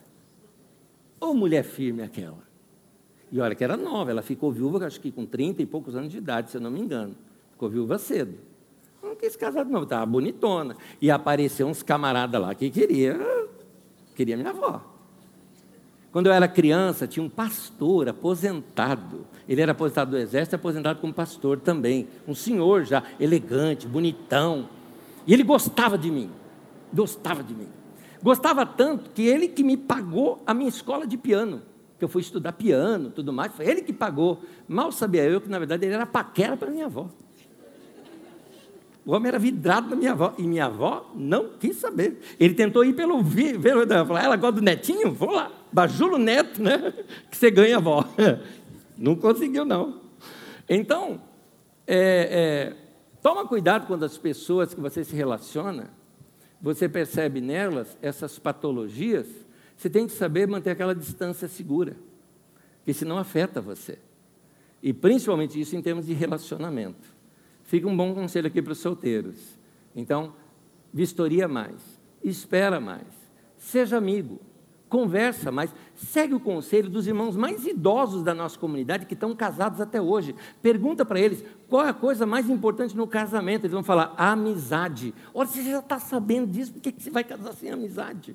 [1.19, 2.41] Ou mulher firme aquela?
[3.31, 6.11] E olha que era nova, ela ficou viúva, acho que com 30 e poucos anos
[6.11, 7.15] de idade, se eu não me engano.
[7.57, 8.35] Ficou viúva cedo.
[9.01, 10.77] Não quis casar novo, estava bonitona.
[11.01, 13.19] E apareceu uns camaradas lá que queria,
[14.15, 14.79] queria minha avó.
[16.11, 19.25] Quando eu era criança, tinha um pastor aposentado.
[19.49, 22.07] Ele era aposentado do exército aposentado como pastor também.
[22.27, 24.69] Um senhor já elegante, bonitão.
[25.25, 26.29] E ele gostava de mim.
[26.93, 27.69] Gostava de mim.
[28.21, 31.63] Gostava tanto que ele que me pagou a minha escola de piano.
[31.97, 33.51] Que eu fui estudar piano, tudo mais.
[33.51, 34.43] Foi ele que pagou.
[34.67, 37.09] Mal sabia eu que, na verdade, ele era paquera para minha avó.
[39.07, 40.35] O homem era vidrado na minha avó.
[40.37, 42.19] E minha avó não quis saber.
[42.39, 43.23] Ele tentou ir pelo.
[43.23, 43.81] pelo
[44.17, 45.11] ela gosta do netinho?
[45.11, 46.93] Vou lá bajula o neto, né?
[47.29, 48.03] Que você ganha avó.
[48.97, 50.01] Não conseguiu, não.
[50.67, 51.21] Então,
[51.85, 52.75] é, é,
[53.21, 55.91] toma cuidado quando as pessoas que você se relaciona,
[56.59, 59.27] você percebe nelas essas patologias,
[59.75, 61.95] você tem que saber manter aquela distância segura,
[62.83, 63.99] que senão afeta você.
[64.81, 67.16] E principalmente isso em termos de relacionamento.
[67.67, 69.59] Fica um bom conselho aqui para os solteiros.
[69.93, 70.33] Então,
[70.93, 71.75] vistoria mais,
[72.23, 73.05] espera mais,
[73.57, 74.39] seja amigo,
[74.87, 79.81] conversa, mas segue o conselho dos irmãos mais idosos da nossa comunidade que estão casados
[79.81, 80.33] até hoje.
[80.61, 83.63] Pergunta para eles qual é a coisa mais importante no casamento.
[83.65, 85.13] Eles vão falar amizade.
[85.33, 88.33] Olha, você já está sabendo disso, por que você vai casar sem amizade?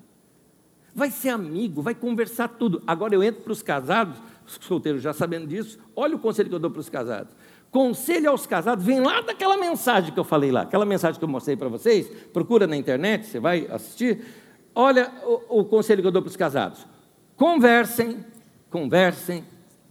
[0.93, 2.83] Vai ser amigo, vai conversar tudo.
[2.85, 4.15] Agora eu entro para os casados,
[4.45, 7.35] os solteiros já sabendo disso, olha o conselho que eu dou para os casados.
[7.73, 11.29] Conselho aos casados, vem lá daquela mensagem que eu falei lá, aquela mensagem que eu
[11.29, 14.23] mostrei para vocês, procura na internet, você vai assistir
[14.75, 16.85] Olha o, o conselho que eu dou para os casados:
[17.35, 18.25] conversem,
[18.69, 19.43] conversem,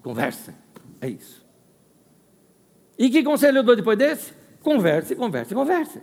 [0.03, 0.55] conversem.
[1.01, 1.45] É isso.
[2.99, 4.33] E que conselho eu dou depois desse?
[4.61, 6.01] Converse, converse, converse.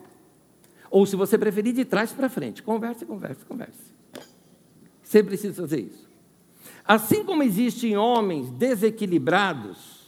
[0.89, 2.63] Ou se você preferir, de trás para frente.
[2.63, 3.93] Converse, converse, converse.
[5.03, 6.09] Você precisa fazer isso.
[6.83, 9.98] Assim como existem homens desequilibrados,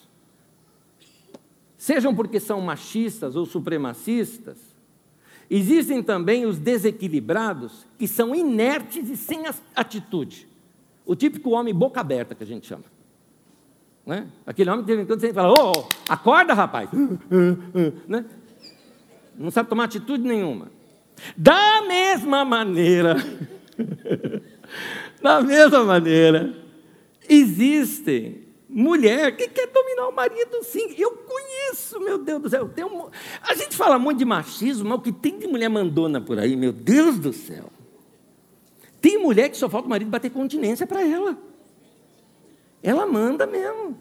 [1.81, 4.71] sejam porque são machistas ou supremacistas,
[5.53, 9.43] Existem também os desequilibrados, que são inertes e sem
[9.75, 10.47] atitude.
[11.05, 12.85] O típico homem boca aberta, que a gente chama.
[14.05, 14.27] Né?
[14.47, 16.89] Aquele homem que de vez em quando você fala, ô, oh, acorda, rapaz.
[18.07, 18.23] né?
[19.37, 20.71] Não sabe tomar atitude nenhuma.
[21.35, 23.17] Da mesma maneira,
[25.21, 26.55] da mesma maneira,
[27.27, 30.95] existem mulher que quer dominar o marido, sim.
[30.97, 32.71] Eu conheço, meu Deus do céu.
[32.85, 33.09] Um...
[33.41, 36.55] A gente fala muito de machismo, mas o que tem de mulher mandona por aí,
[36.55, 37.65] meu Deus do céu.
[39.01, 41.37] Tem mulher que só falta o marido bater continência para ela.
[42.81, 43.97] Ela manda mesmo.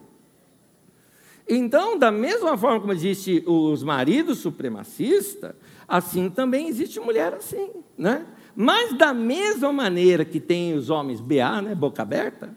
[1.48, 5.54] Então, da mesma forma como existe os maridos supremacistas,
[5.88, 8.24] assim também existe mulher assim, né?
[8.54, 12.54] Mas da mesma maneira que tem os homens BA, né, boca aberta,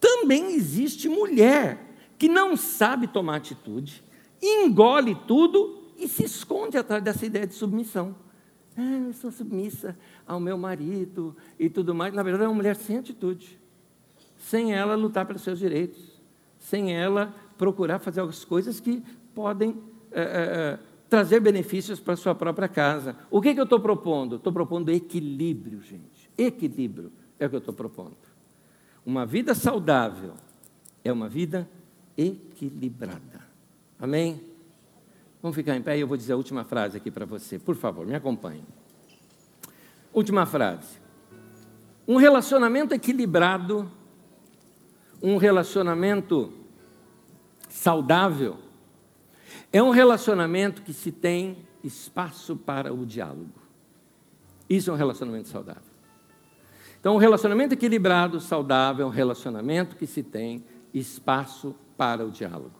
[0.00, 1.86] também existe mulher
[2.18, 4.02] que não sabe tomar atitude,
[4.42, 8.14] engole tudo e se esconde atrás dessa ideia de submissão.
[8.76, 12.12] Ah, eu sou submissa ao meu marido e tudo mais.
[12.12, 13.58] Na verdade, é uma mulher sem atitude,
[14.36, 16.20] sem ela lutar pelos seus direitos,
[16.58, 19.02] sem ela procurar fazer as coisas que
[19.34, 20.78] podem é, é,
[21.08, 23.16] trazer benefícios para a sua própria casa.
[23.30, 24.36] O que, que eu estou propondo?
[24.36, 26.30] Estou propondo equilíbrio, gente.
[26.36, 28.16] Equilíbrio é o que eu estou propondo.
[29.06, 30.34] Uma vida saudável
[31.04, 31.70] é uma vida
[32.18, 33.40] equilibrada.
[34.00, 34.42] Amém?
[35.40, 37.56] Vamos ficar em pé e eu vou dizer a última frase aqui para você.
[37.56, 38.64] Por favor, me acompanhe.
[40.12, 40.98] Última frase.
[42.08, 43.88] Um relacionamento equilibrado,
[45.22, 46.52] um relacionamento
[47.68, 48.58] saudável,
[49.72, 53.52] é um relacionamento que se tem espaço para o diálogo.
[54.68, 55.85] Isso é um relacionamento saudável.
[57.06, 62.74] Então, um relacionamento equilibrado, saudável, é um relacionamento que se tem espaço para o diálogo.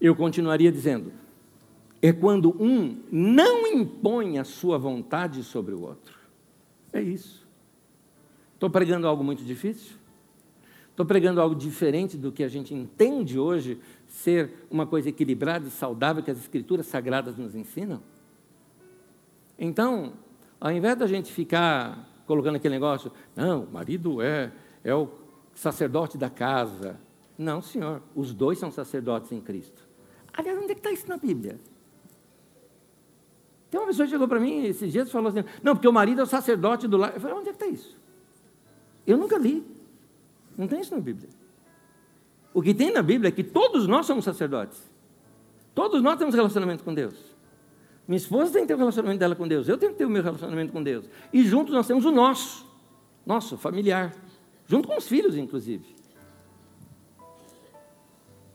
[0.00, 1.12] Eu continuaria dizendo:
[2.00, 6.18] é quando um não impõe a sua vontade sobre o outro.
[6.90, 7.46] É isso.
[8.54, 9.96] Estou pregando algo muito difícil?
[10.88, 13.78] Estou pregando algo diferente do que a gente entende hoje
[14.08, 18.02] ser uma coisa equilibrada e saudável que as Escrituras Sagradas nos ensinam?
[19.58, 20.14] Então,
[20.58, 24.52] ao invés da gente ficar colocando aquele negócio, não, o marido é,
[24.82, 25.08] é o
[25.54, 26.98] sacerdote da casa.
[27.38, 29.86] Não, senhor, os dois são sacerdotes em Cristo.
[30.32, 31.58] Aliás, onde é que está isso na Bíblia?
[33.70, 35.92] Tem uma pessoa que chegou para mim esses dias e falou assim: não, porque o
[35.92, 37.14] marido é o sacerdote do lar.
[37.14, 37.96] Eu falei: onde é que está isso?
[39.06, 39.64] Eu nunca li.
[40.56, 41.28] Não tem isso na Bíblia.
[42.54, 44.82] O que tem na Bíblia é que todos nós somos sacerdotes.
[45.74, 47.35] Todos nós temos relacionamento com Deus.
[48.06, 49.68] Minha esposa tem que ter o um relacionamento dela com Deus.
[49.68, 51.06] Eu tenho que ter o meu relacionamento com Deus.
[51.32, 52.66] E juntos nós temos o nosso,
[53.24, 54.14] nosso familiar.
[54.66, 55.96] Junto com os filhos, inclusive.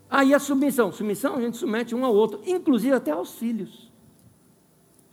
[0.10, 0.92] Aí a submissão.
[0.92, 3.92] Submissão a gente submete um ao outro, inclusive até aos filhos.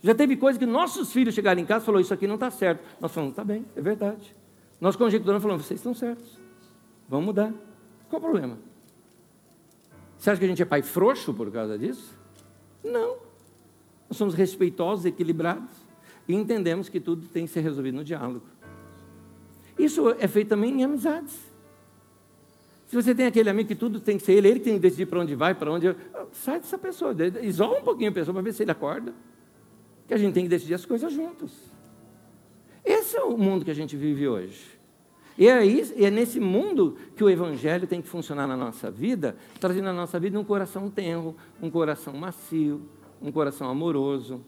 [0.01, 2.49] Já teve coisa que nossos filhos chegaram em casa e falaram, isso aqui não está
[2.49, 2.81] certo.
[3.01, 4.35] Nós falamos, está bem, é verdade.
[4.79, 6.37] Nós conjecturamos falamos, vocês estão certos.
[7.07, 7.53] Vamos mudar.
[8.09, 8.57] Qual o problema?
[10.17, 12.17] Você acha que a gente é pai frouxo por causa disso?
[12.83, 13.28] Não.
[14.09, 15.69] Nós somos respeitosos, equilibrados
[16.27, 18.45] e entendemos que tudo tem que ser resolvido no diálogo.
[19.77, 21.37] Isso é feito também em amizades.
[22.87, 25.05] Se você tem aquele amigo que tudo tem que ser ele, ele tem que decidir
[25.05, 25.95] para onde vai, para onde.
[26.31, 29.13] Sai dessa pessoa, isola um pouquinho a pessoa para ver se ele acorda
[30.07, 31.51] que a gente tem que decidir as coisas juntos.
[32.83, 34.79] Esse é o mundo que a gente vive hoje.
[35.37, 39.37] E é, isso, é nesse mundo que o Evangelho tem que funcionar na nossa vida,
[39.59, 42.81] trazendo na nossa vida um coração tenro, um coração macio,
[43.21, 44.43] um coração amoroso.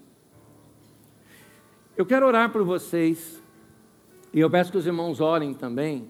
[1.96, 3.42] Eu quero orar por vocês,
[4.34, 6.10] e eu peço que os irmãos orem também,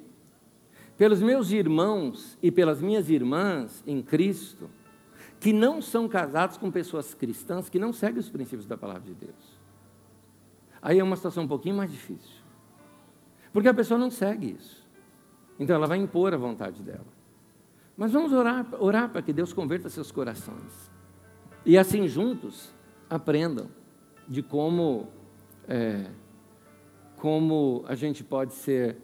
[0.98, 4.70] pelos meus irmãos e pelas minhas irmãs em Cristo,
[5.40, 9.16] que não são casados com pessoas cristãs que não seguem os princípios da palavra de
[9.16, 9.60] Deus.
[10.80, 12.42] Aí é uma situação um pouquinho mais difícil.
[13.52, 14.88] Porque a pessoa não segue isso.
[15.60, 17.08] Então ela vai impor a vontade dela.
[17.98, 20.91] Mas vamos orar, orar para que Deus converta seus corações.
[21.66, 22.74] E assim juntos
[23.10, 23.70] aprendam
[24.28, 25.08] de como,
[25.68, 26.06] é,
[27.18, 28.98] como a gente pode ser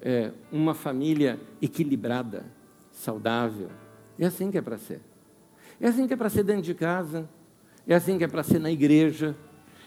[0.00, 2.44] é, uma família equilibrada,
[2.90, 3.70] saudável.
[4.18, 5.00] É assim que é para ser.
[5.80, 7.28] É assim que é para ser dentro de casa,
[7.86, 9.36] é assim que é para ser na igreja,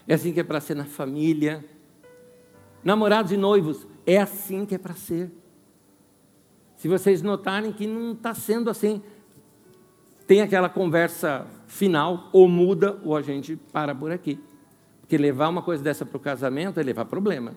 [0.07, 1.63] é assim que é para ser na família.
[2.83, 5.31] Namorados e noivos, é assim que é para ser.
[6.75, 9.01] Se vocês notarem que não está sendo assim,
[10.27, 14.39] tem aquela conversa final, ou muda, ou a gente para por aqui.
[15.01, 17.53] Porque levar uma coisa dessa para o casamento é levar problema.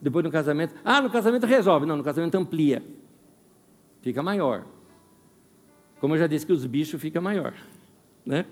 [0.00, 1.86] Depois no casamento, ah, no casamento resolve.
[1.86, 2.82] Não, no casamento amplia.
[4.00, 4.64] Fica maior.
[6.00, 7.52] Como eu já disse que os bichos ficam maior,
[8.24, 8.46] né?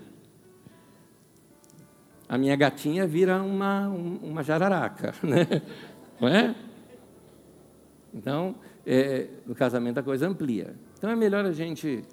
[2.27, 5.47] A minha gatinha vira uma, uma jararaca, né?
[6.21, 6.55] Não é?
[8.13, 8.55] Então,
[8.85, 10.75] é, no casamento a coisa amplia.
[10.97, 12.03] Então é melhor a gente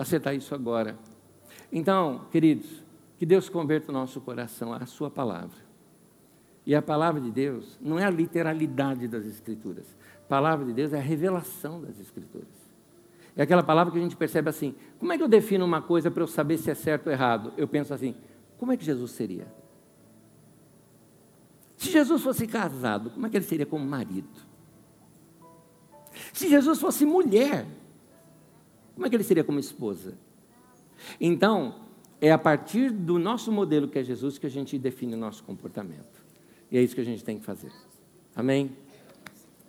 [0.00, 0.98] acertar isso agora.
[1.70, 2.82] Então, queridos,
[3.18, 5.58] que Deus converta o nosso coração à Sua palavra.
[6.64, 9.86] E a palavra de Deus não é a literalidade das Escrituras.
[10.24, 12.48] A palavra de Deus é a revelação das Escrituras.
[13.36, 16.10] É aquela palavra que a gente percebe assim: como é que eu defino uma coisa
[16.10, 17.52] para eu saber se é certo ou errado?
[17.56, 18.14] Eu penso assim:
[18.58, 19.46] como é que Jesus seria?
[21.76, 24.28] Se Jesus fosse casado, como é que ele seria como marido?
[26.32, 27.66] Se Jesus fosse mulher,
[29.00, 30.12] como é que ele seria como esposa?
[31.18, 31.86] Então,
[32.20, 35.42] é a partir do nosso modelo que é Jesus que a gente define o nosso
[35.42, 36.22] comportamento.
[36.70, 37.72] E é isso que a gente tem que fazer.
[38.36, 38.76] Amém?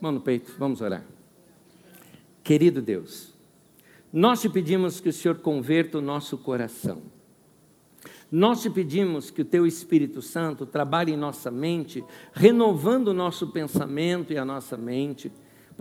[0.02, 1.06] Mão no peito, vamos orar.
[2.44, 3.34] Querido Deus,
[4.12, 7.02] nós te pedimos que o Senhor converta o nosso coração.
[8.30, 12.04] Nós te pedimos que o teu Espírito Santo trabalhe em nossa mente,
[12.34, 15.32] renovando o nosso pensamento e a nossa mente,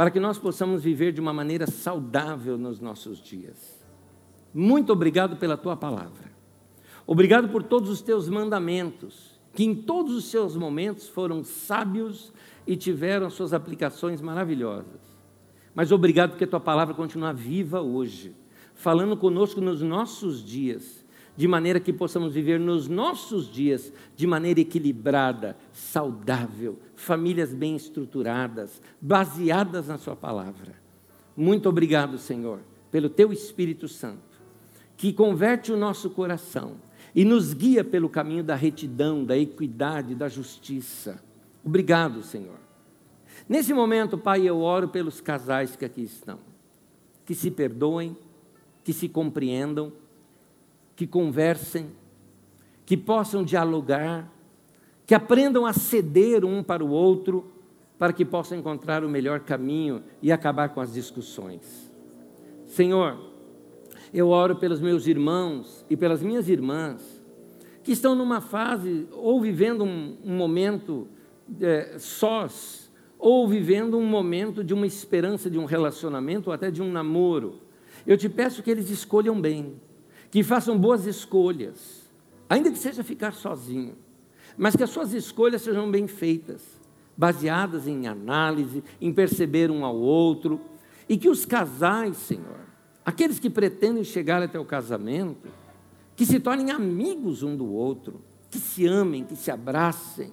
[0.01, 3.79] para que nós possamos viver de uma maneira saudável nos nossos dias.
[4.55, 6.33] Muito obrigado pela tua palavra.
[7.07, 12.33] Obrigado por todos os teus mandamentos, que em todos os seus momentos foram sábios
[12.67, 15.03] e tiveram suas aplicações maravilhosas.
[15.75, 18.35] Mas obrigado porque a tua palavra continua viva hoje,
[18.73, 21.00] falando conosco nos nossos dias,
[21.41, 28.82] de maneira que possamos viver nos nossos dias de maneira equilibrada, saudável, famílias bem estruturadas,
[29.01, 30.74] baseadas na Sua palavra.
[31.34, 32.61] Muito obrigado, Senhor,
[32.91, 34.38] pelo Teu Espírito Santo,
[34.99, 36.74] que converte o nosso coração
[37.14, 41.24] e nos guia pelo caminho da retidão, da equidade, da justiça.
[41.64, 42.61] Obrigado, Senhor.
[43.49, 46.38] Nesse momento, Pai, eu oro pelos casais que aqui estão,
[47.24, 48.14] que se perdoem,
[48.84, 49.91] que se compreendam,
[51.01, 51.87] que conversem,
[52.85, 54.31] que possam dialogar,
[55.07, 57.51] que aprendam a ceder um para o outro,
[57.99, 61.91] para que possam encontrar o melhor caminho e acabar com as discussões.
[62.67, 63.19] Senhor,
[64.13, 67.25] eu oro pelos meus irmãos e pelas minhas irmãs
[67.83, 71.09] que estão numa fase ou vivendo um, um momento
[71.63, 76.83] é, sós ou vivendo um momento de uma esperança de um relacionamento ou até de
[76.83, 77.59] um namoro.
[78.07, 79.81] Eu te peço que eles escolham bem,
[80.31, 82.11] que façam boas escolhas,
[82.49, 83.95] ainda que seja ficar sozinho,
[84.57, 86.62] mas que as suas escolhas sejam bem feitas,
[87.16, 90.61] baseadas em análise, em perceber um ao outro,
[91.09, 92.61] e que os casais, Senhor,
[93.05, 95.49] aqueles que pretendem chegar até o casamento,
[96.14, 98.20] que se tornem amigos um do outro,
[98.51, 100.33] que se amem, que se abracem,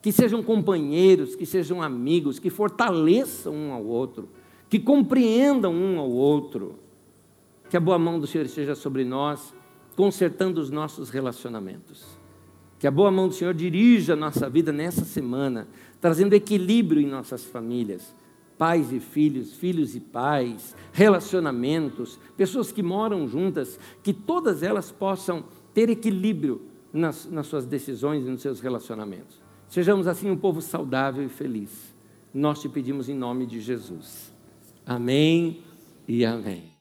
[0.00, 4.28] que sejam companheiros, que sejam amigos, que fortaleçam um ao outro,
[4.68, 6.78] que compreendam um ao outro.
[7.74, 9.52] Que a boa mão do Senhor esteja sobre nós,
[9.96, 12.06] consertando os nossos relacionamentos.
[12.78, 15.66] Que a boa mão do Senhor dirija a nossa vida nessa semana,
[16.00, 18.14] trazendo equilíbrio em nossas famílias.
[18.56, 25.42] Pais e filhos, filhos e pais, relacionamentos, pessoas que moram juntas, que todas elas possam
[25.74, 26.62] ter equilíbrio
[26.92, 29.42] nas, nas suas decisões e nos seus relacionamentos.
[29.66, 31.92] Sejamos assim um povo saudável e feliz.
[32.32, 34.32] Nós te pedimos em nome de Jesus.
[34.86, 35.60] Amém
[36.06, 36.73] e amém.